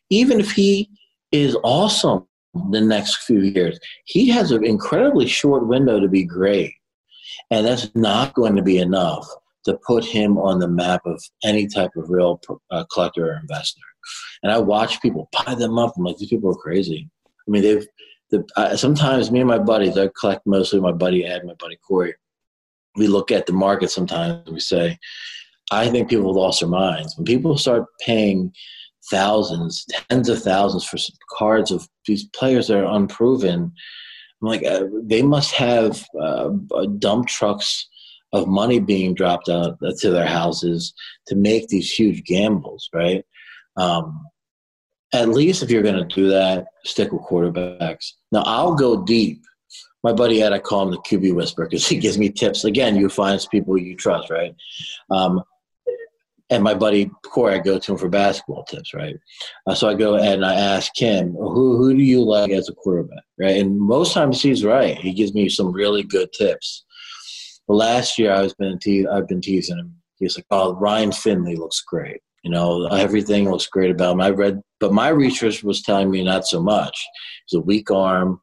[0.10, 0.90] Even if he
[1.32, 2.28] is awesome
[2.70, 3.80] the next few years.
[4.06, 6.74] He has an incredibly short window to be great,
[7.50, 9.28] and that's not going to be enough
[9.66, 12.42] to put him on the map of any type of real
[12.72, 13.82] uh, collector or investor.
[14.44, 15.94] And I watch people buy them up.
[15.96, 17.10] I'm like, these people are crazy.
[17.48, 17.86] I mean, they've.
[18.32, 21.78] The, uh, sometimes me and my buddies, I collect mostly my buddy Ed, my buddy
[21.86, 22.16] Corey.
[22.96, 24.98] We look at the market sometimes and we say,
[25.72, 27.16] I think people have lost their minds.
[27.16, 28.52] When people start paying
[29.10, 30.98] thousands, tens of thousands for
[31.32, 33.72] cards of these players that are unproven.
[34.42, 36.50] I'm like, uh, they must have uh,
[37.00, 37.88] dump trucks
[38.34, 40.94] of money being dropped out to their houses
[41.28, 43.24] to make these huge gambles, right?
[43.78, 44.26] Um,
[45.14, 48.12] at least if you're going to do that, stick with quarterbacks.
[48.32, 49.44] Now, I'll go deep.
[50.04, 52.64] My buddy Ed, I call him the QB whisperer because he gives me tips.
[52.64, 54.56] Again, you find people you trust, right?
[55.10, 55.44] Um,
[56.52, 59.16] and my buddy Corey, I go to him for basketball tips, right?
[59.66, 62.74] Uh, so I go and I ask him, who who do you like as a
[62.74, 63.58] quarterback, right?
[63.58, 64.98] And most times he's right.
[64.98, 66.84] He gives me some really good tips.
[67.68, 69.96] But last year I was been te- I've been teasing him.
[70.20, 72.22] He's like, "Oh, Ryan Finley looks great.
[72.44, 76.22] You know, everything looks great about him." I read, but my research was telling me
[76.22, 77.02] not so much.
[77.48, 78.42] He's a weak arm.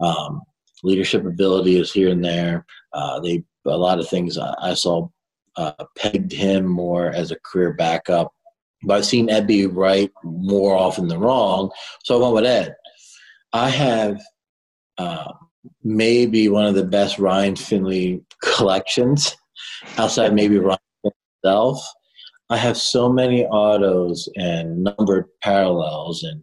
[0.00, 0.42] Um,
[0.84, 2.64] leadership ability is here and there.
[2.92, 5.08] Uh, they a lot of things I, I saw
[5.56, 8.32] uh, pegged him more as a career backup.
[8.82, 11.70] But I've seen Ed be right more often than wrong,
[12.04, 12.74] so I went with Ed.
[13.54, 14.20] I have
[14.98, 15.32] uh,
[15.82, 19.34] maybe one of the best Ryan Finley collections
[19.96, 20.78] outside maybe Ryan
[21.42, 21.82] himself.
[22.50, 26.42] I have so many autos and numbered parallels and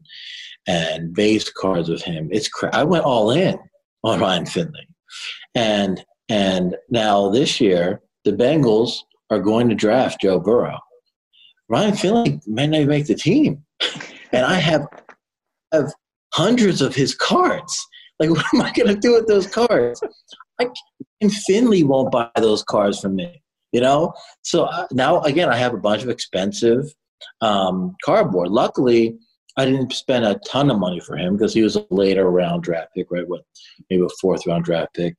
[0.68, 2.30] and base cards of him.
[2.32, 3.58] It's cra- I went all in.
[4.04, 4.88] On Ryan Finley.
[5.56, 9.00] And and now this year, the Bengals
[9.30, 10.80] are going to draft Joe Burrow.
[11.68, 13.64] Ryan Finley may not make the team.
[14.34, 14.88] And I have
[15.74, 15.92] have
[16.34, 17.78] hundreds of his cards.
[18.18, 20.02] Like, what am I going to do with those cards?
[20.60, 20.70] I,
[21.20, 23.42] and Finley won't buy those cards from me,
[23.72, 24.14] you know?
[24.42, 26.86] So uh, now, again, I have a bunch of expensive
[27.42, 28.50] um, cardboard.
[28.50, 29.18] Luckily,
[29.58, 32.64] I didn't spend a ton of money for him because he was a later round
[32.64, 33.28] draft pick, right?
[33.28, 33.42] What,
[33.90, 35.16] maybe a fourth round draft pick.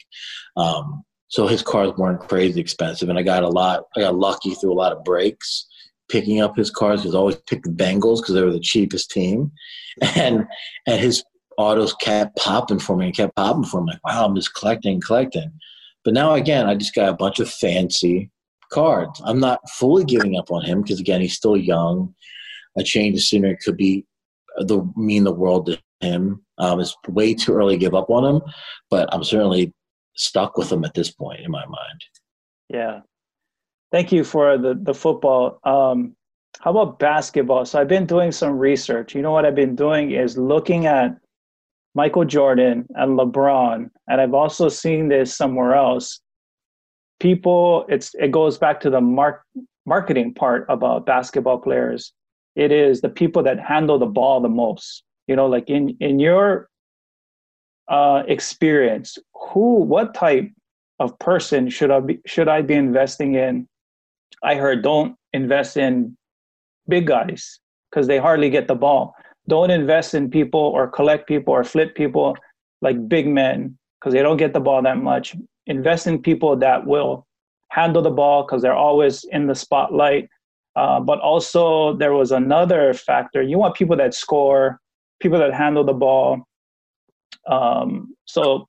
[0.56, 3.84] Um, so his cars weren't crazy expensive, and I got a lot.
[3.96, 5.66] I got lucky through a lot of breaks
[6.10, 9.10] picking up his cars because I always picked the Bengals because they were the cheapest
[9.10, 9.50] team,
[10.16, 10.46] and
[10.86, 11.24] and his
[11.58, 13.92] autos kept popping for me and kept popping for me.
[13.92, 15.52] Like, wow, I'm just collecting, collecting.
[16.04, 18.30] But now again, I just got a bunch of fancy
[18.70, 19.20] cards.
[19.24, 22.14] I'm not fully giving up on him because again, he's still young.
[22.76, 24.06] A change of scenery could be
[24.58, 26.42] the mean the world to him.
[26.58, 28.42] Um, it's way too early to give up on him,
[28.90, 29.72] but I'm certainly
[30.14, 32.00] stuck with him at this point in my mind.
[32.68, 33.00] Yeah,
[33.90, 35.58] thank you for the the football.
[35.64, 36.16] Um,
[36.60, 37.64] how about basketball?
[37.64, 39.14] So I've been doing some research.
[39.14, 41.16] You know what I've been doing is looking at
[41.94, 46.20] Michael Jordan and LeBron, and I've also seen this somewhere else.
[47.20, 49.42] People, it's it goes back to the mark,
[49.86, 52.12] marketing part about basketball players.
[52.54, 55.02] It is the people that handle the ball the most.
[55.26, 56.68] You know, like in in your
[57.88, 60.50] uh, experience, who, what type
[60.98, 63.68] of person should I be should I be investing in?
[64.42, 66.16] I heard don't invest in
[66.88, 69.14] big guys because they hardly get the ball
[69.48, 72.36] don't invest in people or collect people or flip people
[72.80, 75.34] like big men because they don't get the ball that much.
[75.66, 77.26] Invest in people that will
[77.70, 80.28] handle the ball because they're always in the spotlight.
[80.74, 83.42] Uh, but also, there was another factor.
[83.42, 84.80] You want people that score,
[85.20, 86.46] people that handle the ball.
[87.46, 88.68] Um, so,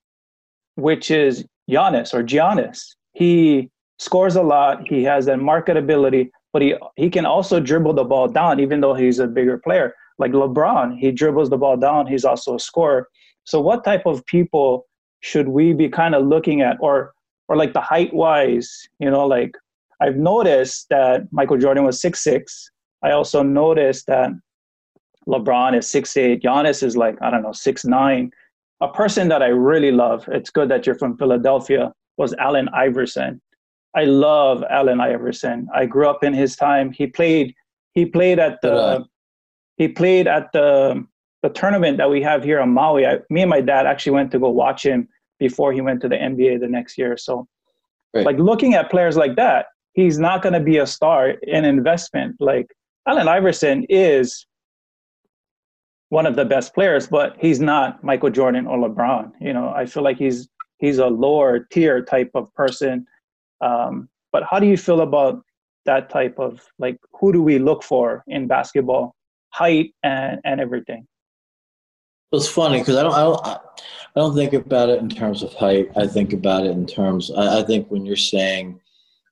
[0.75, 2.83] which is Giannis or Giannis.
[3.13, 4.87] He scores a lot.
[4.87, 8.93] He has that marketability, but he he can also dribble the ball down, even though
[8.93, 13.07] he's a bigger player like LeBron, he dribbles the ball down, he's also a scorer.
[13.45, 14.87] So what type of people
[15.21, 17.13] should we be kind of looking at or
[17.49, 19.51] or like the height wise, you know, like
[20.03, 22.69] I've noticed that Michael Jordan was six six.
[23.03, 24.31] I also noticed that
[25.27, 26.43] LeBron is six eight.
[26.43, 28.29] Giannis is like, I don't know, six nine.
[28.81, 33.41] A person that I really love, it's good that you're from Philadelphia, was Allen Iverson.
[33.95, 35.69] I love Allen Iverson.
[35.73, 36.91] I grew up in his time.
[36.91, 37.55] He played
[37.93, 39.05] he played at the
[39.77, 41.05] he played at the
[41.43, 43.05] the tournament that we have here in Maui.
[43.05, 45.07] I, me and my dad actually went to go watch him
[45.39, 47.15] before he went to the NBA the next year.
[47.15, 47.47] So,
[48.13, 48.25] right.
[48.25, 52.35] like looking at players like that, he's not going to be a star in investment.
[52.39, 52.67] Like
[53.07, 54.45] Allen Iverson is
[56.09, 59.31] one of the best players, but he's not Michael Jordan or LeBron.
[59.41, 63.05] You know, I feel like he's he's a lower tier type of person.
[63.61, 65.43] Um, but how do you feel about
[65.85, 69.15] that type of like who do we look for in basketball
[69.53, 71.07] height and, and everything.
[72.31, 73.59] It's funny because I don't, I don't, I
[74.15, 75.91] don't think about it in terms of height.
[75.95, 77.29] I think about it in terms.
[77.31, 78.79] I, I think when you're saying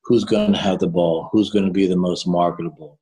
[0.04, 3.00] who's going to have the ball, who's going to be the most marketable.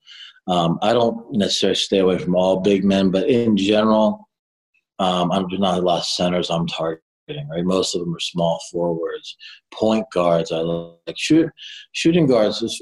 [0.47, 4.27] Um, I don't necessarily stay away from all big men, but in general,
[4.97, 7.03] um, I'm not a lot of centers I'm targeting.
[7.29, 9.37] Right, most of them are small forwards,
[9.71, 10.51] point guards.
[10.51, 11.47] I like shoot,
[11.91, 12.63] shooting guards.
[12.63, 12.81] Is,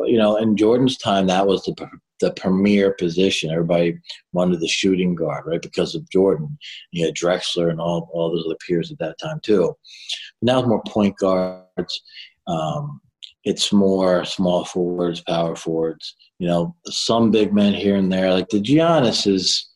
[0.00, 1.88] you know, in Jordan's time, that was the
[2.18, 3.50] the premier position.
[3.50, 3.96] Everybody
[4.32, 6.58] wanted the shooting guard, right, because of Jordan.
[6.90, 9.76] You had Drexler and all, all those other peers at that time, too.
[10.42, 12.02] Now it's more point guards.
[12.48, 13.00] Um,
[13.46, 16.16] it's more small forwards, power forwards.
[16.40, 18.32] You know, some big men here and there.
[18.32, 19.70] Like the Giannis is,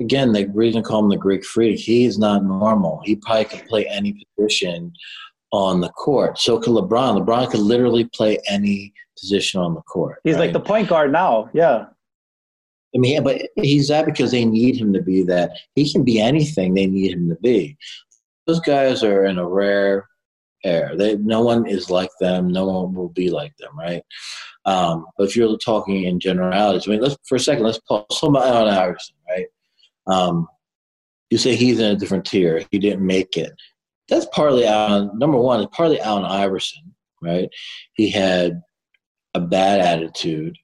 [0.00, 3.00] again, the reason I call him the Greek freak, he's not normal.
[3.04, 4.92] He probably could play any position
[5.50, 6.38] on the court.
[6.38, 7.24] So could LeBron.
[7.24, 10.20] LeBron could literally play any position on the court.
[10.22, 10.42] He's right?
[10.42, 11.48] like the point guard now.
[11.54, 11.86] Yeah.
[12.94, 15.52] I mean, but he's that because they need him to be that.
[15.74, 17.78] He can be anything they need him to be.
[18.46, 20.06] Those guys are in a rare
[20.66, 22.48] They, no one is like them.
[22.48, 24.02] No one will be like them, right?
[24.64, 28.04] Um, but if you're talking in generalities, I mean, let's for a second, let's pause.
[28.10, 29.46] Somebody on Iverson, right?
[30.06, 30.48] Um,
[31.30, 32.64] you say he's in a different tier.
[32.70, 33.52] He didn't make it.
[34.08, 35.16] That's partly out.
[35.16, 37.48] Number one, it's partly Allen Iverson, right?
[37.94, 38.60] He had
[39.34, 40.56] a bad attitude.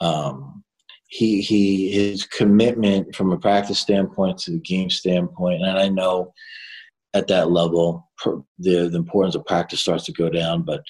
[0.00, 0.64] Um,
[1.08, 6.32] he he his commitment from a practice standpoint to the game standpoint, and I know
[7.14, 10.62] at that level the the importance of practice starts to go down.
[10.62, 10.82] But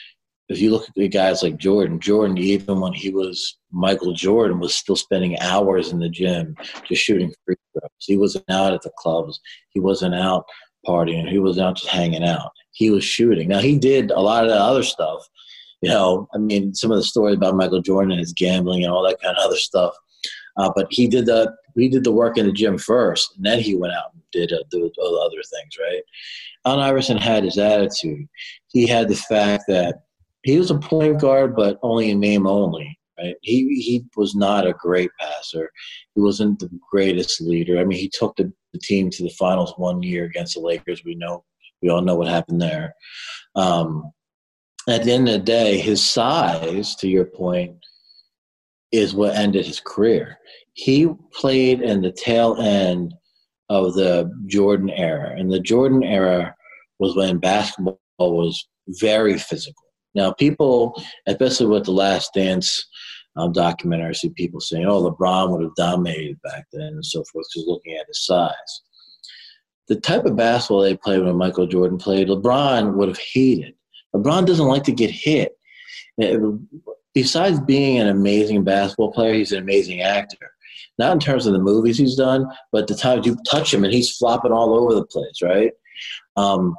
[0.49, 4.61] if you look at the guys like Jordan, Jordan even when he was Michael Jordan
[4.61, 6.55] was still spending hours in the gym
[6.87, 7.91] just shooting free throws.
[7.99, 9.41] He wasn't out at the clubs.
[9.71, 10.45] He wasn't out
[10.87, 11.29] partying.
[11.29, 12.53] He was not just hanging out.
[12.73, 13.49] He was shooting.
[13.49, 15.27] Now he did a lot of that other stuff.
[15.83, 18.93] You know, I mean, some of the stories about Michael Jordan and his gambling and
[18.93, 19.95] all that kind of other stuff.
[20.59, 23.61] Uh, but he did the he did the work in the gym first, and then
[23.61, 25.77] he went out and did uh, the, the other things.
[25.79, 26.03] Right?
[26.65, 28.27] Allen Iverson had his attitude.
[28.69, 30.03] He had the fact that
[30.43, 32.99] he was a point guard, but only in name only.
[33.19, 33.37] Right?
[33.43, 35.71] He he was not a great passer.
[36.15, 37.79] He wasn't the greatest leader.
[37.79, 41.05] I mean, he took the, the team to the finals one year against the Lakers.
[41.05, 41.45] We know
[41.83, 42.95] we all know what happened there.
[43.55, 44.13] Um,
[44.89, 47.75] at the end of the day, his size, to your point,
[48.93, 50.39] is what ended his career.
[50.75, 53.15] He played in the tail end
[53.69, 56.55] of the Jordan era, and the Jordan era
[56.99, 59.83] was when basketball was very physical.
[60.15, 62.87] Now, people, especially with the Last Dance
[63.37, 67.23] um, documentary, I see people saying, "Oh, LeBron would have dominated back then," and so
[67.33, 68.83] forth, just looking at his size.
[69.89, 73.75] The type of basketball they played when Michael Jordan played, LeBron would have hated.
[74.15, 75.53] LeBron doesn't like to get hit.
[77.17, 80.51] Besides being an amazing basketball player, he's an amazing actor.
[80.99, 83.93] Not in terms of the movies he's done, but the times you touch him and
[83.93, 85.73] he's flopping all over the place, right?
[86.37, 86.77] Um,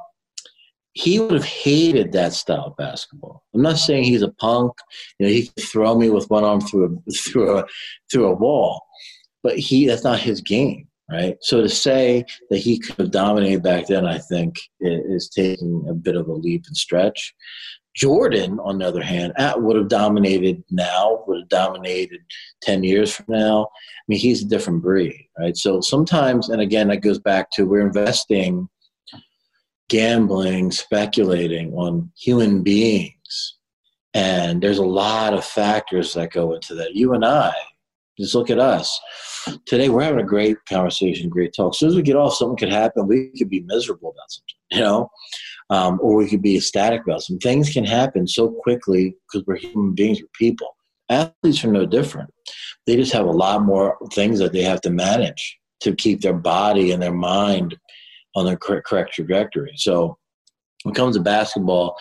[0.92, 3.42] he would have hated that style of basketball.
[3.52, 4.74] I'm not saying he's a punk.
[5.18, 7.64] You know, he could throw me with one arm through a through a
[8.08, 8.86] through a wall,
[9.42, 11.36] but he that's not his game, right?
[11.40, 15.94] So to say that he could have dominated back then, I think, is taking a
[15.94, 17.34] bit of a leap and stretch.
[17.98, 22.20] Jordan, on the other hand, uh, would have dominated now, would have dominated
[22.62, 23.64] 10 years from now.
[23.64, 25.56] I mean, he's a different breed, right?
[25.56, 28.68] So sometimes, and again, that goes back to we're investing
[29.88, 33.56] gambling, speculating on human beings.
[34.14, 36.94] And there's a lot of factors that go into that.
[36.94, 37.52] You and I,
[38.18, 39.00] just look at us.
[39.66, 41.74] Today we're having a great conversation, great talk.
[41.74, 43.06] As soon as we get off, something could happen.
[43.06, 45.10] We could be miserable about something, you know,
[45.70, 47.72] um, or we could be ecstatic about some things.
[47.72, 50.74] Can happen so quickly because we're human beings, we're people.
[51.10, 52.30] Athletes are no different.
[52.86, 56.34] They just have a lot more things that they have to manage to keep their
[56.34, 57.76] body and their mind
[58.34, 59.72] on the correct trajectory.
[59.76, 60.18] So
[60.82, 61.96] when it comes to basketball,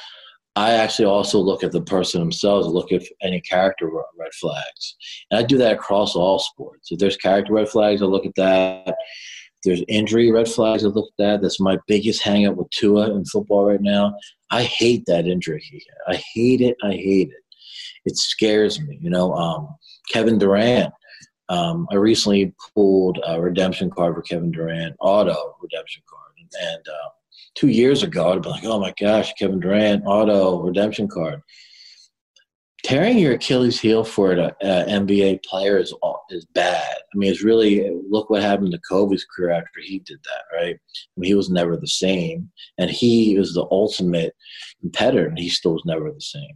[0.55, 4.95] I actually also look at the person themselves, look at any character red flags.
[5.30, 6.91] And I do that across all sports.
[6.91, 8.95] If there's character red flags, I look at that.
[9.64, 11.41] There's injury red flags, I look at.
[11.41, 14.16] That's my biggest hangup with Tua in football right now.
[14.51, 15.64] I hate that injury.
[16.08, 16.78] I hate it.
[16.84, 17.43] I hate it.
[18.05, 18.97] It scares me.
[19.01, 19.68] You know, um,
[20.12, 20.93] Kevin Durant,
[21.49, 26.24] um, I recently pulled a redemption card for Kevin Durant, auto redemption card.
[26.62, 27.10] And uh,
[27.55, 31.41] two years ago, I'd be like, oh my gosh, Kevin Durant, auto, redemption card.
[32.88, 35.93] Tearing your Achilles heel for an uh, NBA player is,
[36.29, 36.95] is bad.
[36.95, 40.75] I mean, it's really, look what happened to Kobe's career after he did that, right?
[40.75, 42.49] I mean, he was never the same.
[42.77, 44.33] And he was the ultimate
[44.79, 46.53] competitor, and he still was never the same.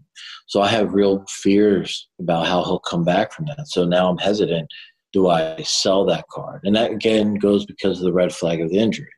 [0.48, 3.68] So I have real fears about how he'll come back from that.
[3.68, 4.70] So now I'm hesitant.
[5.12, 6.62] Do I sell that card?
[6.64, 9.12] And that again goes because of the red flag of the injury.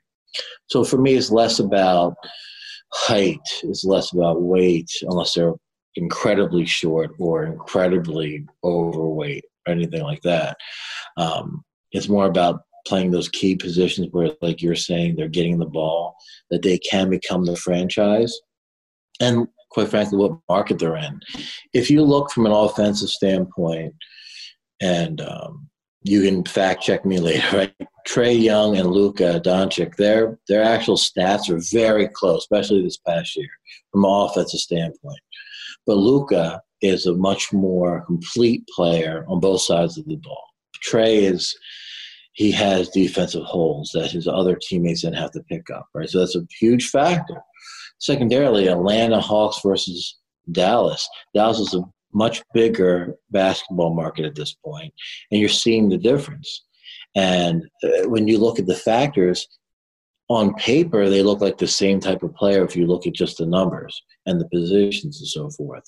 [0.65, 2.15] So for me, it's less about
[2.91, 5.53] height, it's less about weight, unless they're
[5.95, 10.57] incredibly short or incredibly overweight or anything like that.
[11.17, 15.65] Um, it's more about playing those key positions where, like you're saying, they're getting the
[15.65, 16.15] ball,
[16.49, 18.37] that they can become the franchise.
[19.19, 21.19] And quite frankly, what market they're in.
[21.73, 23.93] If you look from an offensive standpoint,
[24.81, 25.69] and um,
[26.03, 27.87] you can fact check me later, right?
[28.07, 33.35] Trae Young and Luka Doncic, their their actual stats are very close, especially this past
[33.35, 33.47] year
[33.91, 35.19] from an offensive standpoint.
[35.85, 40.43] But Luka is a much more complete player on both sides of the ball.
[40.85, 41.55] Trae is
[42.33, 46.09] he has defensive holes that his other teammates then have to pick up, right?
[46.09, 47.41] So that's a huge factor.
[47.99, 50.17] Secondarily, Atlanta Hawks versus
[50.51, 51.07] Dallas.
[51.33, 54.93] Dallas is a much bigger basketball market at this point,
[55.31, 56.65] and you're seeing the difference.
[57.15, 59.47] And uh, when you look at the factors,
[60.29, 63.37] on paper, they look like the same type of player if you look at just
[63.37, 65.83] the numbers and the positions and so forth.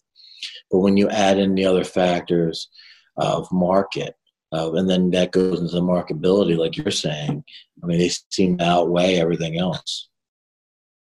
[0.70, 2.70] But when you add in the other factors
[3.18, 4.16] of market,
[4.52, 7.44] uh, and then that goes into the marketability, like you're saying,
[7.84, 10.10] I mean, they seem to outweigh everything else.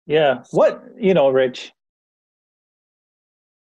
[0.06, 0.44] Yeah.
[0.52, 1.72] What, you know, Rich,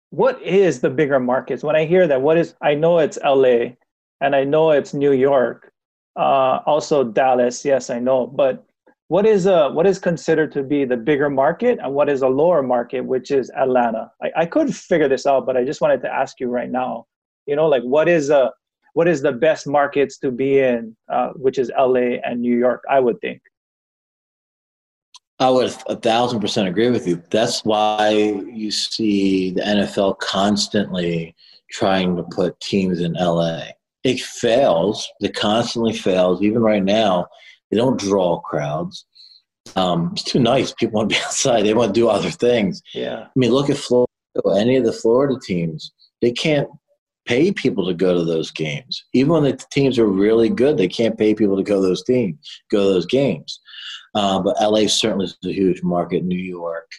[0.09, 1.63] what is the bigger markets?
[1.63, 3.75] When I hear that, what is, I know it's LA
[4.21, 5.71] and I know it's New York,
[6.15, 7.65] uh, also Dallas.
[7.65, 8.27] Yes, I know.
[8.27, 8.65] But
[9.13, 12.27] what is a what is considered to be the bigger market, and what is a
[12.27, 14.11] lower market, which is Atlanta?
[14.23, 17.05] I, I could figure this out, but I just wanted to ask you right now.
[17.45, 18.51] You know, like what is a
[18.93, 22.83] what is the best markets to be in, uh, which is LA and New York?
[22.89, 23.39] I would think.
[25.37, 27.21] I would a thousand percent agree with you.
[27.29, 28.09] That's why
[28.51, 31.35] you see the NFL constantly
[31.69, 33.65] trying to put teams in LA.
[34.03, 35.07] It fails.
[35.21, 36.41] It constantly fails.
[36.41, 37.27] Even right now,
[37.73, 39.05] they don't draw crowds.
[39.75, 40.73] Um, it's too nice.
[40.73, 41.63] People want to be outside.
[41.63, 42.81] They want to do other things.
[42.93, 43.23] Yeah.
[43.25, 44.09] I mean, look at Florida.
[44.55, 46.67] Any of the Florida teams, they can't
[47.25, 49.03] pay people to go to those games.
[49.13, 52.03] Even when the teams are really good, they can't pay people to go to those
[52.03, 52.37] teams,
[52.69, 53.59] go to those games.
[54.13, 56.23] Uh, but LA certainly is a huge market.
[56.23, 56.89] New York,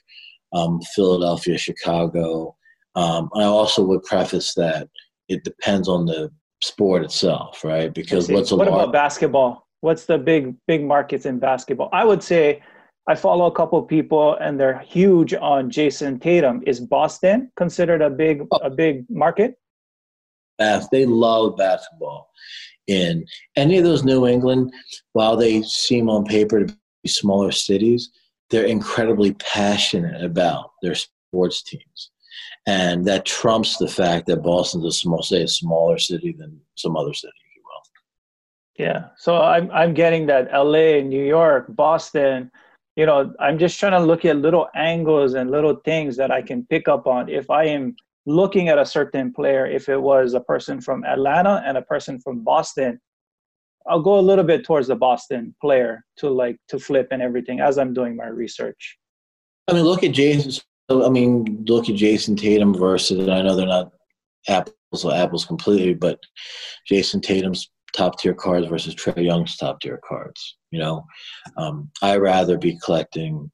[0.53, 2.57] um, Philadelphia, Chicago.
[2.97, 4.89] Um, I also would preface that
[5.29, 7.93] it depends on the sport itself, right?
[7.93, 9.64] Because what's a lot what large- about basketball?
[9.85, 11.91] What's the big big markets in basketball?
[11.93, 12.63] I would say
[13.07, 16.63] I follow a couple people and they're huge on Jayson Tatum.
[16.67, 18.57] Is Boston considered a big oh.
[18.63, 19.59] a big market?
[20.91, 22.31] They love basketball.
[22.87, 23.27] In
[23.57, 24.73] any of those New England,
[25.13, 28.11] while they seem on paper to be smaller cities,
[28.49, 32.11] they're incredibly passionate about their sports teams.
[32.67, 36.97] And that trumps the fact that Boston's a small, say, a smaller city than some
[36.97, 37.44] other city, if you will.
[38.77, 39.07] Yeah.
[39.17, 42.51] So I'm I'm getting that LA, New York, Boston,
[42.97, 46.43] you know, I'm just trying to look at little angles and little things that I
[46.43, 47.97] can pick up on if I am
[48.27, 52.19] looking at a certain player, if it was a person from Atlanta and a person
[52.19, 53.01] from Boston,
[53.87, 57.61] I'll go a little bit towards the Boston player to like to flip and everything
[57.61, 58.97] as I'm doing my research.
[59.69, 60.63] I mean, look at Jayson.
[60.89, 63.29] I mean, look at Jayson Tatum versus.
[63.29, 63.93] I know they're not
[64.49, 66.19] apples to apples completely, but
[66.89, 70.57] Jayson Tatum's top tier cards versus Trae Young's top tier cards.
[70.71, 71.07] You know,
[71.57, 73.51] um, I rather be collecting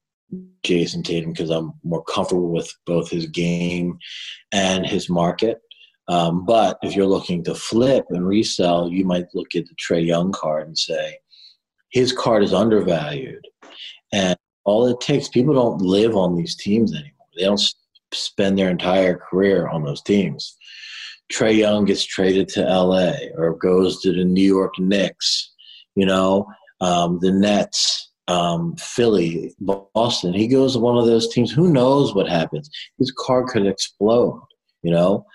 [0.65, 3.99] Jayson Tatum because I'm more comfortable with both his game
[4.53, 5.59] and his market.
[6.09, 10.05] Um, but if you're looking to flip and resell, you might look at the Trae
[10.05, 11.19] Young card and say,
[11.91, 13.47] his card is undervalued.
[14.13, 17.27] And all it takes, people don't live on these teams anymore.
[17.37, 17.63] They don't
[18.13, 20.57] spend their entire career on those teams.
[21.33, 25.53] Trae Young gets traded to LA or goes to the New York Knicks,
[25.95, 26.47] you know,
[26.81, 30.33] um, the Nets um, Philly, Boston.
[30.33, 31.51] He goes to one of those teams.
[31.51, 32.71] Who knows what happens?
[32.99, 34.41] His car could explode.
[34.83, 35.27] You know,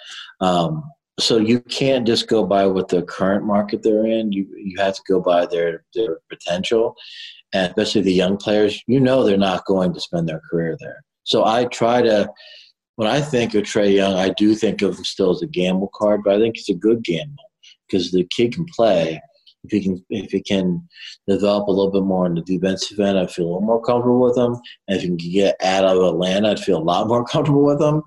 [0.42, 0.84] um,
[1.20, 4.32] so you can't just go by what the current market they're in.
[4.32, 6.96] You you have to go by their their potential,
[7.54, 8.82] and especially the young players.
[8.88, 11.04] You know, they're not going to spend their career there.
[11.24, 12.30] So I try to.
[12.96, 15.92] When I think of Trae Young, I do think of him still as a gamble
[15.94, 17.44] card, but I think it's a good gamble
[17.88, 19.22] because the kid can play
[19.66, 20.88] if he can if he can
[21.28, 24.22] develop a little bit more in the defensive end, I feel a little more comfortable
[24.22, 24.56] with him.
[24.88, 27.82] And if he can get out of Atlanta, I'd feel a lot more comfortable with
[27.82, 28.02] him.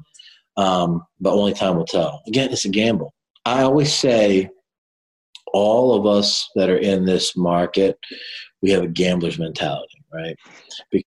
[0.57, 2.22] Um, but only time will tell.
[2.26, 3.14] Again, it's a gamble.
[3.45, 4.51] I always say
[5.53, 7.97] all of us that are in this market,
[8.61, 10.36] we have a gambler's mentality, right?
[10.91, 11.07] Because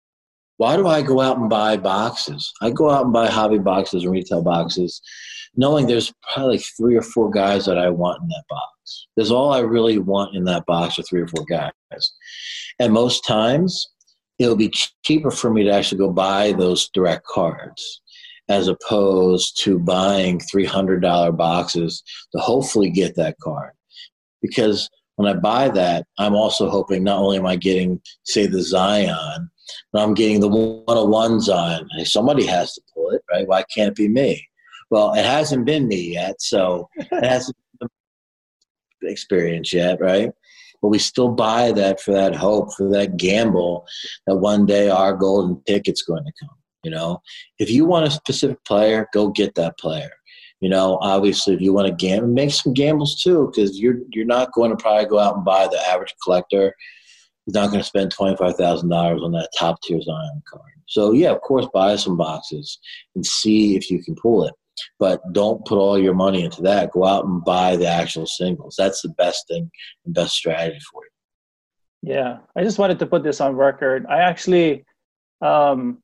[0.58, 2.52] why do I go out and buy boxes?
[2.62, 5.00] I go out and buy hobby boxes and retail boxes,
[5.54, 9.06] knowing there's probably three or four guys that I want in that box.
[9.16, 11.72] There's all I really want in that box are three or four guys.
[12.78, 13.86] And most times,
[14.38, 18.02] it'll be cheaper for me to actually go buy those direct cards
[18.48, 22.02] as opposed to buying $300 boxes
[22.32, 23.72] to hopefully get that card.
[24.40, 28.62] Because when I buy that, I'm also hoping not only am I getting, say, the
[28.62, 29.50] Zion,
[29.92, 31.88] but I'm getting the 101 Zion.
[31.96, 33.46] Hey, somebody has to pull it, right?
[33.46, 34.46] Why can't it be me?
[34.90, 37.88] Well, it hasn't been me yet, so it hasn't been
[39.00, 40.30] the experience yet, right?
[40.82, 43.86] But we still buy that for that hope, for that gamble
[44.26, 46.56] that one day our golden ticket's going to come.
[46.84, 47.20] You know,
[47.58, 50.10] if you want a specific player, go get that player.
[50.60, 54.24] You know, obviously, if you want to gamble, make some gambles too, because you're you're
[54.24, 56.74] not going to probably go out and buy the average collector.
[57.46, 60.72] He's not going to spend twenty five thousand dollars on that top tier Zion card.
[60.86, 62.78] So yeah, of course, buy some boxes
[63.14, 64.54] and see if you can pull it
[64.98, 66.92] but don't put all your money into that.
[66.92, 68.74] Go out and buy the actual singles.
[68.76, 69.70] That's the best thing
[70.04, 72.14] and best strategy for you.
[72.14, 74.06] Yeah, I just wanted to put this on record.
[74.08, 74.84] I actually,
[75.40, 75.98] um,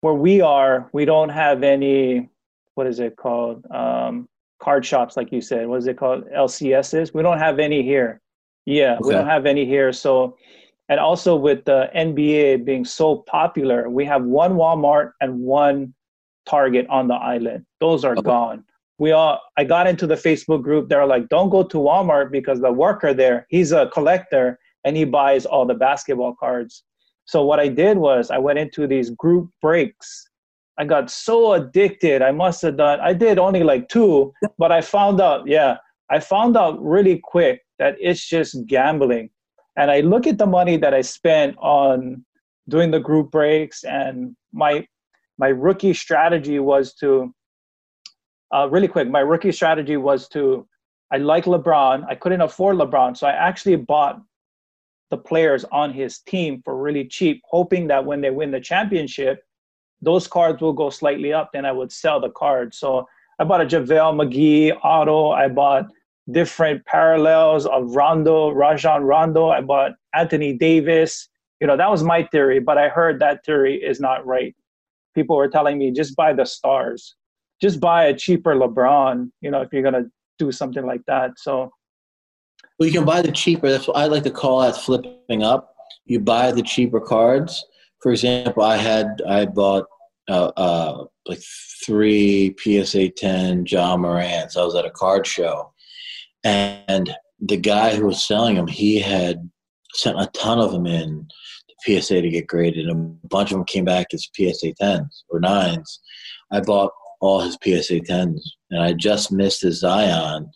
[0.00, 2.28] where we are, we don't have any.
[2.74, 3.64] What is it called?
[3.70, 4.28] Um,
[4.60, 5.66] card shops, like you said.
[5.66, 6.24] What is it called?
[6.30, 7.14] LCSs.
[7.14, 8.20] We don't have any here.
[8.66, 9.00] Yeah, okay.
[9.02, 9.92] we don't have any here.
[9.92, 10.36] So,
[10.88, 15.94] and also with the NBA being so popular, we have one Walmart and one
[16.46, 17.66] Target on the island.
[17.80, 18.22] Those are okay.
[18.22, 18.64] gone.
[18.98, 20.88] We all I got into the Facebook group.
[20.88, 25.04] They're like, don't go to Walmart because the worker there, he's a collector and he
[25.04, 26.84] buys all the basketball cards.
[27.24, 30.30] So what I did was I went into these group breaks.
[30.78, 32.22] I got so addicted.
[32.22, 35.78] I must have done I did only like two, but I found out, yeah,
[36.10, 39.30] I found out really quick that it's just gambling.
[39.76, 42.24] And I look at the money that I spent on
[42.68, 44.86] doing the group breaks, and my
[45.38, 47.34] my rookie strategy was to
[48.54, 49.08] uh, really quick.
[49.08, 50.66] My rookie strategy was to
[51.12, 52.04] I like LeBron.
[52.08, 54.20] I couldn't afford LeBron, so I actually bought
[55.10, 59.44] the players on his team for really cheap, hoping that when they win the championship,
[60.02, 61.50] those cards will go slightly up.
[61.52, 62.78] Then I would sell the cards.
[62.78, 63.06] So
[63.38, 65.30] I bought a JaVale McGee auto.
[65.30, 65.86] I bought
[66.30, 69.50] different parallels of Rondo, Rajon Rondo.
[69.50, 71.28] I bought Anthony Davis.
[71.60, 74.54] You know, that was my theory, but I heard that theory is not right.
[75.14, 77.14] People were telling me just buy the stars,
[77.62, 81.38] just buy a cheaper LeBron, you know, if you're going to do something like that.
[81.38, 81.70] So,
[82.78, 83.70] well, you can buy the cheaper.
[83.70, 85.74] That's what I like to call that flipping up.
[86.04, 87.64] You buy the cheaper cards.
[88.02, 89.86] For example, I had, I bought
[90.28, 91.40] uh, uh, like
[91.84, 94.56] three PSA 10 Ja Morants.
[94.56, 95.72] I was at a card show
[96.46, 99.50] and the guy who was selling them, he had
[99.94, 101.26] sent a ton of them in
[101.68, 105.24] to PSA to get graded, and a bunch of them came back as PSA 10s
[105.28, 105.98] or 9s.
[106.52, 108.40] I bought all his PSA 10s,
[108.70, 110.50] and I just missed his Zion.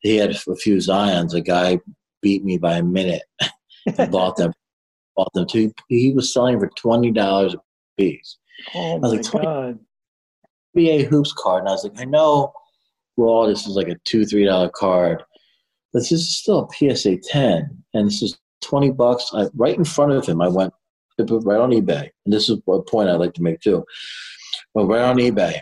[0.00, 1.34] He had a few Zions.
[1.34, 1.78] A guy
[2.20, 3.22] beat me by a minute
[3.98, 4.52] and bought them.
[5.16, 5.72] Bought them too.
[5.88, 7.58] He was selling for twenty dollars a
[7.98, 8.38] piece.
[8.74, 9.78] Oh my like, god!
[10.76, 12.52] NBA hoops card, and I was like, I know.
[13.18, 15.22] Well, this is like a two, three dollar card,
[15.92, 19.30] this is still a PSA 10, and this is 20 bucks.
[19.34, 20.72] I, right in front of him, I went
[21.18, 23.84] right on eBay, and this is a point I'd like to make too.
[24.74, 25.60] Went right on eBay,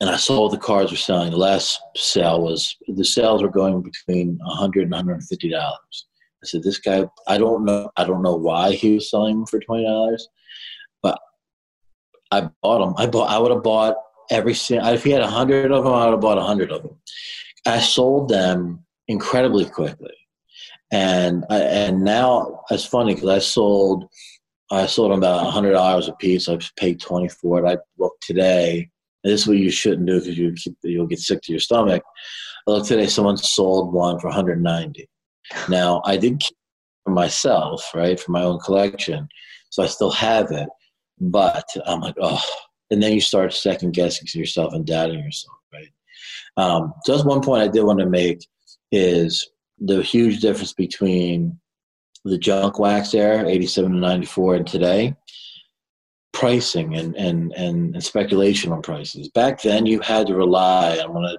[0.00, 1.30] and I saw the cars were selling.
[1.30, 6.06] The last sale was the sales were going between 100 and 150 dollars.
[6.42, 9.46] I said, "This guy, I don't know, I don't know why he was selling them
[9.46, 10.28] for twenty dollars,
[11.02, 11.18] but
[12.30, 12.94] I bought them.
[12.96, 13.30] I bought.
[13.30, 13.96] I would have bought
[14.30, 14.86] every single.
[14.88, 16.96] If he had a hundred of them, I would have bought a hundred of them.
[17.66, 20.14] I sold them incredibly quickly.
[20.92, 24.06] And I, and now it's funny because I sold
[24.70, 26.48] I sold them about hundred dollars a piece.
[26.48, 27.68] I paid twenty for it.
[27.68, 28.88] I looked today.
[29.24, 32.02] this is what you shouldn't do because you you'll get sick to your stomach.
[32.66, 33.06] I looked today.
[33.06, 35.08] Someone sold one for 190.
[35.68, 36.56] Now I did keep
[37.04, 39.28] for myself, right, for my own collection,
[39.70, 40.68] so I still have it.
[41.20, 42.42] But I'm like, oh,
[42.90, 45.90] and then you start second guessing yourself and doubting yourself, right?
[46.56, 48.46] Um, so that's one point I did want to make
[48.92, 51.58] is the huge difference between
[52.24, 55.16] the junk wax era, 87 to 94, and today
[56.32, 59.28] pricing and, and, and, and speculation on prices.
[59.30, 61.38] Back then, you had to rely, I'm going to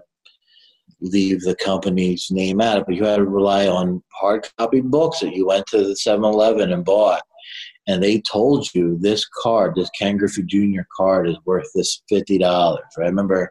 [0.99, 5.33] leave the company's name out, but you had to rely on hard copy books that
[5.33, 7.21] you went to the 7 Eleven and bought.
[7.87, 10.81] And they told you this card, this Ken Griffey Jr.
[10.95, 12.41] card, is worth this $50.
[12.41, 12.79] Right?
[12.97, 13.49] I remember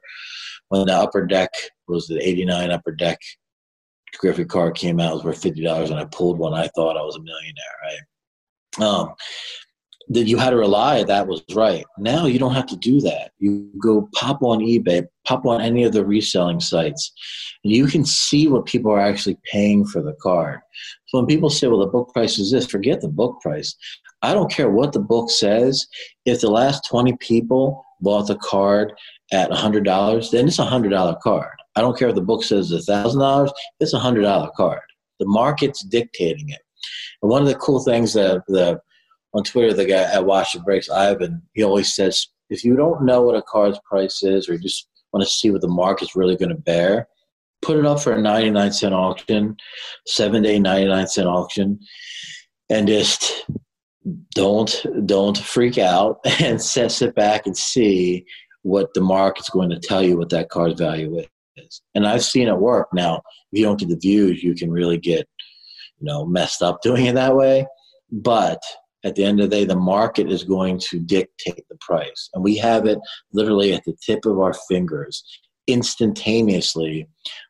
[0.69, 1.51] when the upper deck
[1.89, 3.19] was the 89 upper deck
[4.19, 6.55] Griffey card came out, it was worth fifty dollars, and I pulled one.
[6.55, 8.87] I thought I was a millionaire, right?
[8.87, 9.15] Um,
[10.11, 11.85] that you had to rely that was right.
[11.99, 13.33] Now you don't have to do that.
[13.39, 17.13] You go pop on eBay, pop on any of the reselling sites,
[17.63, 20.61] and you can see what people are actually paying for the card.
[21.09, 23.75] So when people say, "Well, the book price is this," forget the book price.
[24.23, 25.87] I don't care what the book says.
[26.25, 28.93] If the last twenty people bought the card
[29.33, 31.57] at $100, then it's a $100 card.
[31.79, 34.81] I don't care if the book says $1,000, it's a $100 card.
[35.20, 36.59] The market's dictating it.
[37.22, 38.81] And one of the cool things that the
[39.33, 43.05] on Twitter, the guy at Watch the Breaks, Ivan, he always says, if you don't
[43.05, 46.16] know what a card's price is or you just want to see what the market's
[46.16, 47.07] really going to bear,
[47.62, 49.57] put it up for a 99 cent auction,
[50.07, 51.79] seven day 99 cent auction,
[52.70, 53.47] and just
[54.35, 58.24] don't don't freak out and sit back and see
[58.62, 61.26] what the market's going to tell you what that card's value is.
[61.95, 62.89] And I've seen it work.
[62.93, 63.17] Now,
[63.53, 65.29] if you don't get the views, you can really get,
[65.99, 67.67] you know, messed up doing it that way.
[68.11, 68.61] But
[69.05, 72.31] at the end of the day, the market is going to dictate the price.
[72.35, 72.99] And we have it
[73.33, 75.23] literally at the tip of our fingers.
[75.67, 77.07] Instantaneously,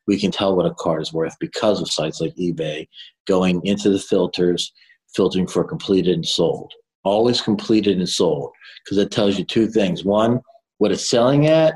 [0.06, 2.86] we can tell what a card is worth because of sites like eBay
[3.26, 4.72] going into the filters,
[5.14, 6.72] filtering for completed and sold.
[7.04, 8.50] Always completed and sold
[8.84, 10.04] because it tells you two things.
[10.04, 10.40] One,
[10.78, 11.74] what it's selling at,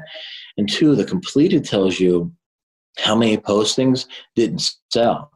[0.57, 2.33] and two, the completed tells you
[2.99, 5.31] how many postings didn't sell.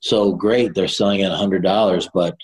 [0.00, 2.36] So great, they're selling at $100, but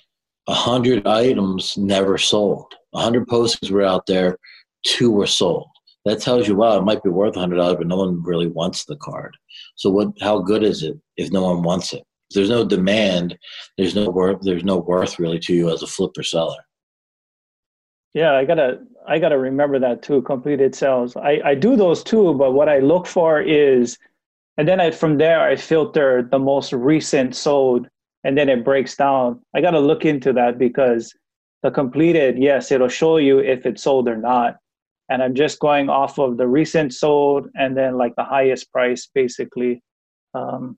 [0.47, 2.73] 100 items never sold.
[2.91, 4.39] 100 postings were out there,
[4.85, 5.69] two were sold.
[6.05, 8.97] That tells you, wow, it might be worth $100, but no one really wants the
[8.97, 9.37] card.
[9.77, 10.09] So what?
[10.21, 12.03] How good is it if no one wants it?
[12.31, 13.37] If there's no demand.
[13.77, 14.39] There's no worth.
[14.41, 16.57] There's no worth really to you as a flipper seller.
[18.19, 20.23] Yeah, I gotta I gotta remember that too.
[20.23, 21.17] Completed sales.
[21.17, 23.97] I I do those too, but what I look for is,
[24.57, 27.87] and then I from there I filter the most recent sold,
[28.25, 29.41] and then it breaks down.
[29.55, 31.15] I gotta look into that because
[31.63, 34.57] the completed, yes, it'll show you if it's sold or not.
[35.11, 39.09] And I'm just going off of the recent sold and then like the highest price
[39.15, 39.81] basically.
[40.35, 40.77] Um,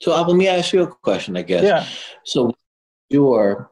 [0.00, 1.62] so uh, let me ask you a question, I guess.
[1.62, 1.86] Yeah.
[2.24, 2.52] So
[3.08, 3.71] you're,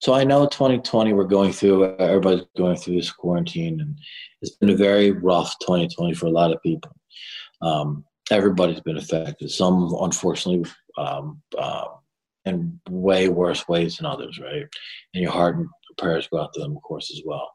[0.00, 3.98] so I know 2020 we're going through, everybody's going through this quarantine and
[4.42, 6.94] it's been a very rough 2020 for a lot of people.
[7.62, 9.50] Um, everybody's been affected.
[9.50, 11.86] Some, unfortunately, um, uh,
[12.44, 14.66] in way worse ways than others, right?
[15.14, 15.68] And your heart and
[15.98, 17.50] prayers go out to them, of course, as well.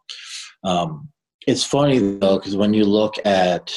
[0.64, 1.10] Um,
[1.48, 3.74] it's funny though, because when you look at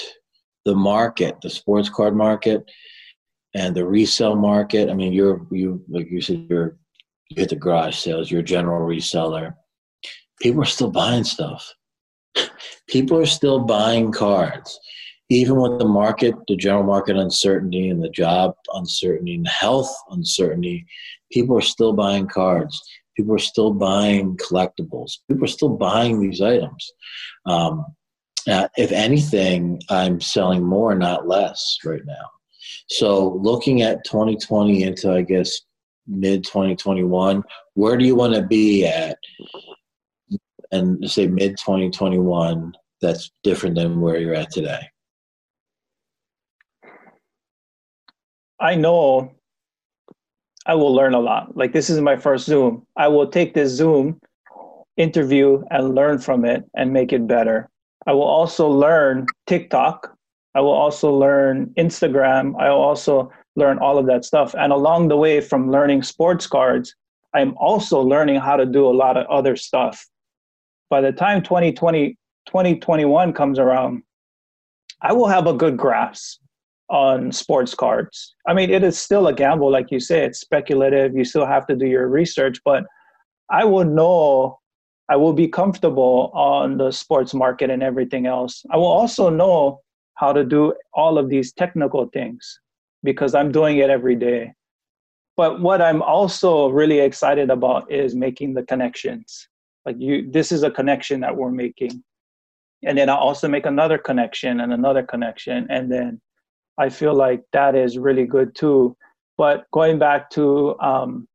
[0.65, 2.69] the market, the sports card market,
[3.55, 6.77] and the resale market, I mean, you're you like you said, you're
[7.29, 9.55] you hit the garage sales, you're a general reseller.
[10.41, 11.75] People are still buying stuff.
[12.89, 14.79] People are still buying cards
[15.29, 19.93] even with the market, the general market uncertainty and the job uncertainty and the health
[20.11, 20.87] uncertainty,
[21.33, 22.81] people are still buying cards.
[23.17, 25.19] People are still buying collectibles.
[25.29, 26.93] People are still buying these items.
[27.47, 27.85] Um,
[28.47, 32.31] uh, if anything, I'm selling more, not less, right now.
[32.89, 35.63] So, looking at 2020 into, I guess,
[36.07, 37.43] mid 2021,
[37.75, 39.19] where do you want to be at?
[40.73, 44.81] And say mid 2021, that's different than where you're at today.
[48.59, 49.33] I know
[50.65, 51.57] I will learn a lot.
[51.57, 52.87] Like this is my first Zoom.
[52.97, 54.19] I will take this Zoom
[54.97, 57.69] interview and learn from it and make it better.
[58.07, 60.17] I will also learn TikTok.
[60.55, 62.55] I will also learn Instagram.
[62.59, 64.55] I will also learn all of that stuff.
[64.57, 66.95] And along the way, from learning sports cards,
[67.35, 70.07] I'm also learning how to do a lot of other stuff.
[70.89, 74.03] By the time 2020, 2021 comes around,
[75.03, 76.41] I will have a good grasp
[76.89, 78.35] on sports cards.
[78.47, 81.17] I mean, it is still a gamble, like you say, it's speculative.
[81.17, 82.85] You still have to do your research, but
[83.51, 84.59] I will know,
[85.09, 88.65] I will be comfortable on the sports market and everything else.
[88.71, 89.81] I will also know
[90.15, 92.61] how to do all of these technical things
[93.07, 94.53] because I'm doing it every day.
[95.39, 99.49] But what I'm also really excited about is making the connections.
[99.87, 102.03] Like you, this is a connection that we're making.
[102.83, 105.67] And then I'll also make another connection and another connection.
[105.71, 106.21] And then
[106.79, 108.97] I feel like that is really good too.
[109.39, 111.29] But going back to um,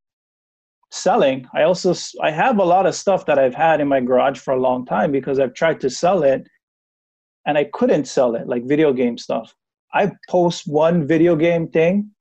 [0.91, 4.39] selling, I also I have a lot of stuff that I've had in my garage
[4.39, 6.47] for a long time because I've tried to sell it,
[7.45, 9.55] and I couldn't sell it, like video game stuff.
[9.94, 12.12] I post one video game thing,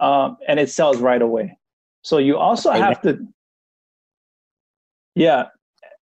[0.00, 1.58] um, and it sells right away.
[2.02, 3.26] So you also have to,
[5.14, 5.46] yeah,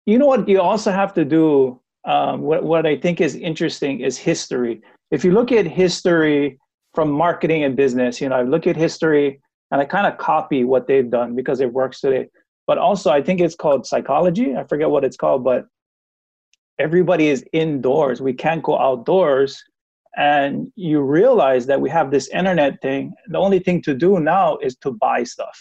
[0.05, 0.47] you know what?
[0.47, 1.81] You also have to do.
[2.05, 6.59] Um, what what I think is interesting is history if you look at history
[6.93, 9.41] from marketing and business, you know, I look at history
[9.71, 12.27] and I kind of copy what they've done because it works today.
[12.67, 14.55] But also, I think it's called psychology.
[14.55, 15.67] I forget what it's called, but
[16.79, 18.21] everybody is indoors.
[18.21, 19.63] We can't go outdoors.
[20.17, 23.13] And you realize that we have this internet thing.
[23.27, 25.59] The only thing to do now is to buy stuff.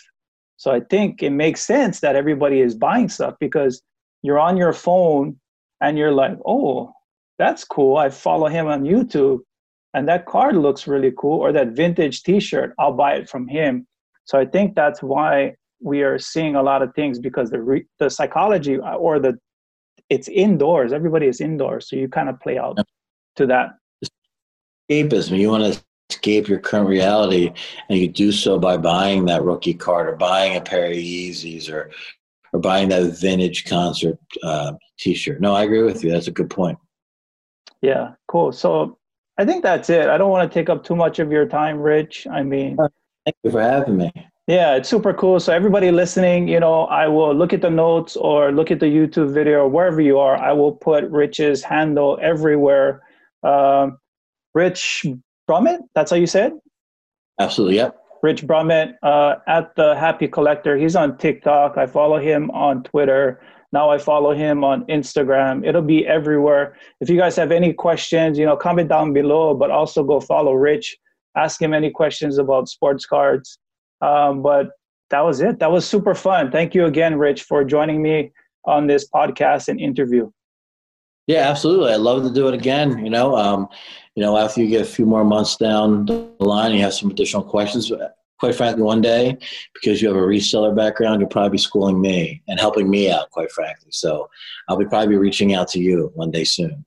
[0.57, 3.83] So I think it makes sense that everybody is buying stuff because
[4.23, 5.37] you're on your phone
[5.81, 6.93] and you're like, oh,
[7.39, 7.97] that's cool.
[7.97, 9.41] I follow him on YouTube
[9.95, 13.87] and that card looks really cool or that vintage t-shirt, I'll buy it from him.
[14.25, 17.87] So I think that's why we are seeing a lot of things because the re-
[17.99, 19.39] the psychology uh, or the
[20.11, 20.93] it's indoors.
[20.93, 22.79] Everybody is indoors, so you kind of play out
[23.37, 23.71] to that.
[24.91, 25.39] Escapism.
[25.39, 27.53] You want to escape your current reality,
[27.89, 31.71] and you do so by buying that rookie card or buying a pair of Yeezys
[31.71, 31.91] or
[32.53, 35.41] or buying that vintage concert uh, T-shirt.
[35.41, 36.13] No, I agree with you.
[36.13, 36.79] That's a good point.
[37.83, 38.53] Yeah, cool.
[38.53, 38.97] So
[39.39, 40.09] I think that's it.
[40.09, 42.29] I don't want to take up too much of your time, Rich.
[42.31, 42.77] I mean,
[43.25, 44.13] thank you for having me.
[44.47, 45.41] Yeah, it's super cool.
[45.41, 48.87] So everybody listening, you know, I will look at the notes or look at the
[48.87, 50.37] YouTube video or wherever you are.
[50.37, 53.03] I will put Rich's handle everywhere.
[53.43, 53.99] Um,
[54.55, 55.07] Rich
[55.49, 56.53] Brummett, that's how you said?
[57.39, 57.97] Absolutely, yep.
[58.23, 60.77] Rich Brummett uh, at the Happy Collector.
[60.77, 61.77] He's on TikTok.
[61.77, 63.41] I follow him on Twitter.
[63.73, 65.67] Now I follow him on Instagram.
[65.67, 66.77] It'll be everywhere.
[67.01, 70.55] If you guys have any questions, you know, comment down below, but also go follow
[70.55, 70.97] Rich.
[71.37, 73.59] Ask him any questions about sports cards.
[74.01, 74.71] Um, but
[75.11, 75.59] that was it.
[75.59, 76.51] That was super fun.
[76.51, 78.33] Thank you again, Rich, for joining me
[78.65, 80.31] on this podcast and interview.
[81.27, 81.93] Yeah, absolutely.
[81.93, 83.05] I'd love to do it again.
[83.05, 83.69] You know, um,
[84.15, 87.11] you know, after you get a few more months down the line, you have some
[87.11, 87.91] additional questions
[88.45, 89.37] quite frankly, one day,
[89.73, 93.31] because you have a reseller background, you'll probably be schooling me and helping me out,
[93.31, 93.89] quite frankly.
[93.91, 94.29] So
[94.69, 96.85] I'll be probably reaching out to you one day soon.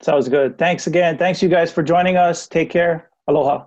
[0.00, 0.56] Sounds good.
[0.58, 1.18] Thanks again.
[1.18, 2.46] Thanks, you guys, for joining us.
[2.48, 3.10] Take care.
[3.28, 3.66] Aloha.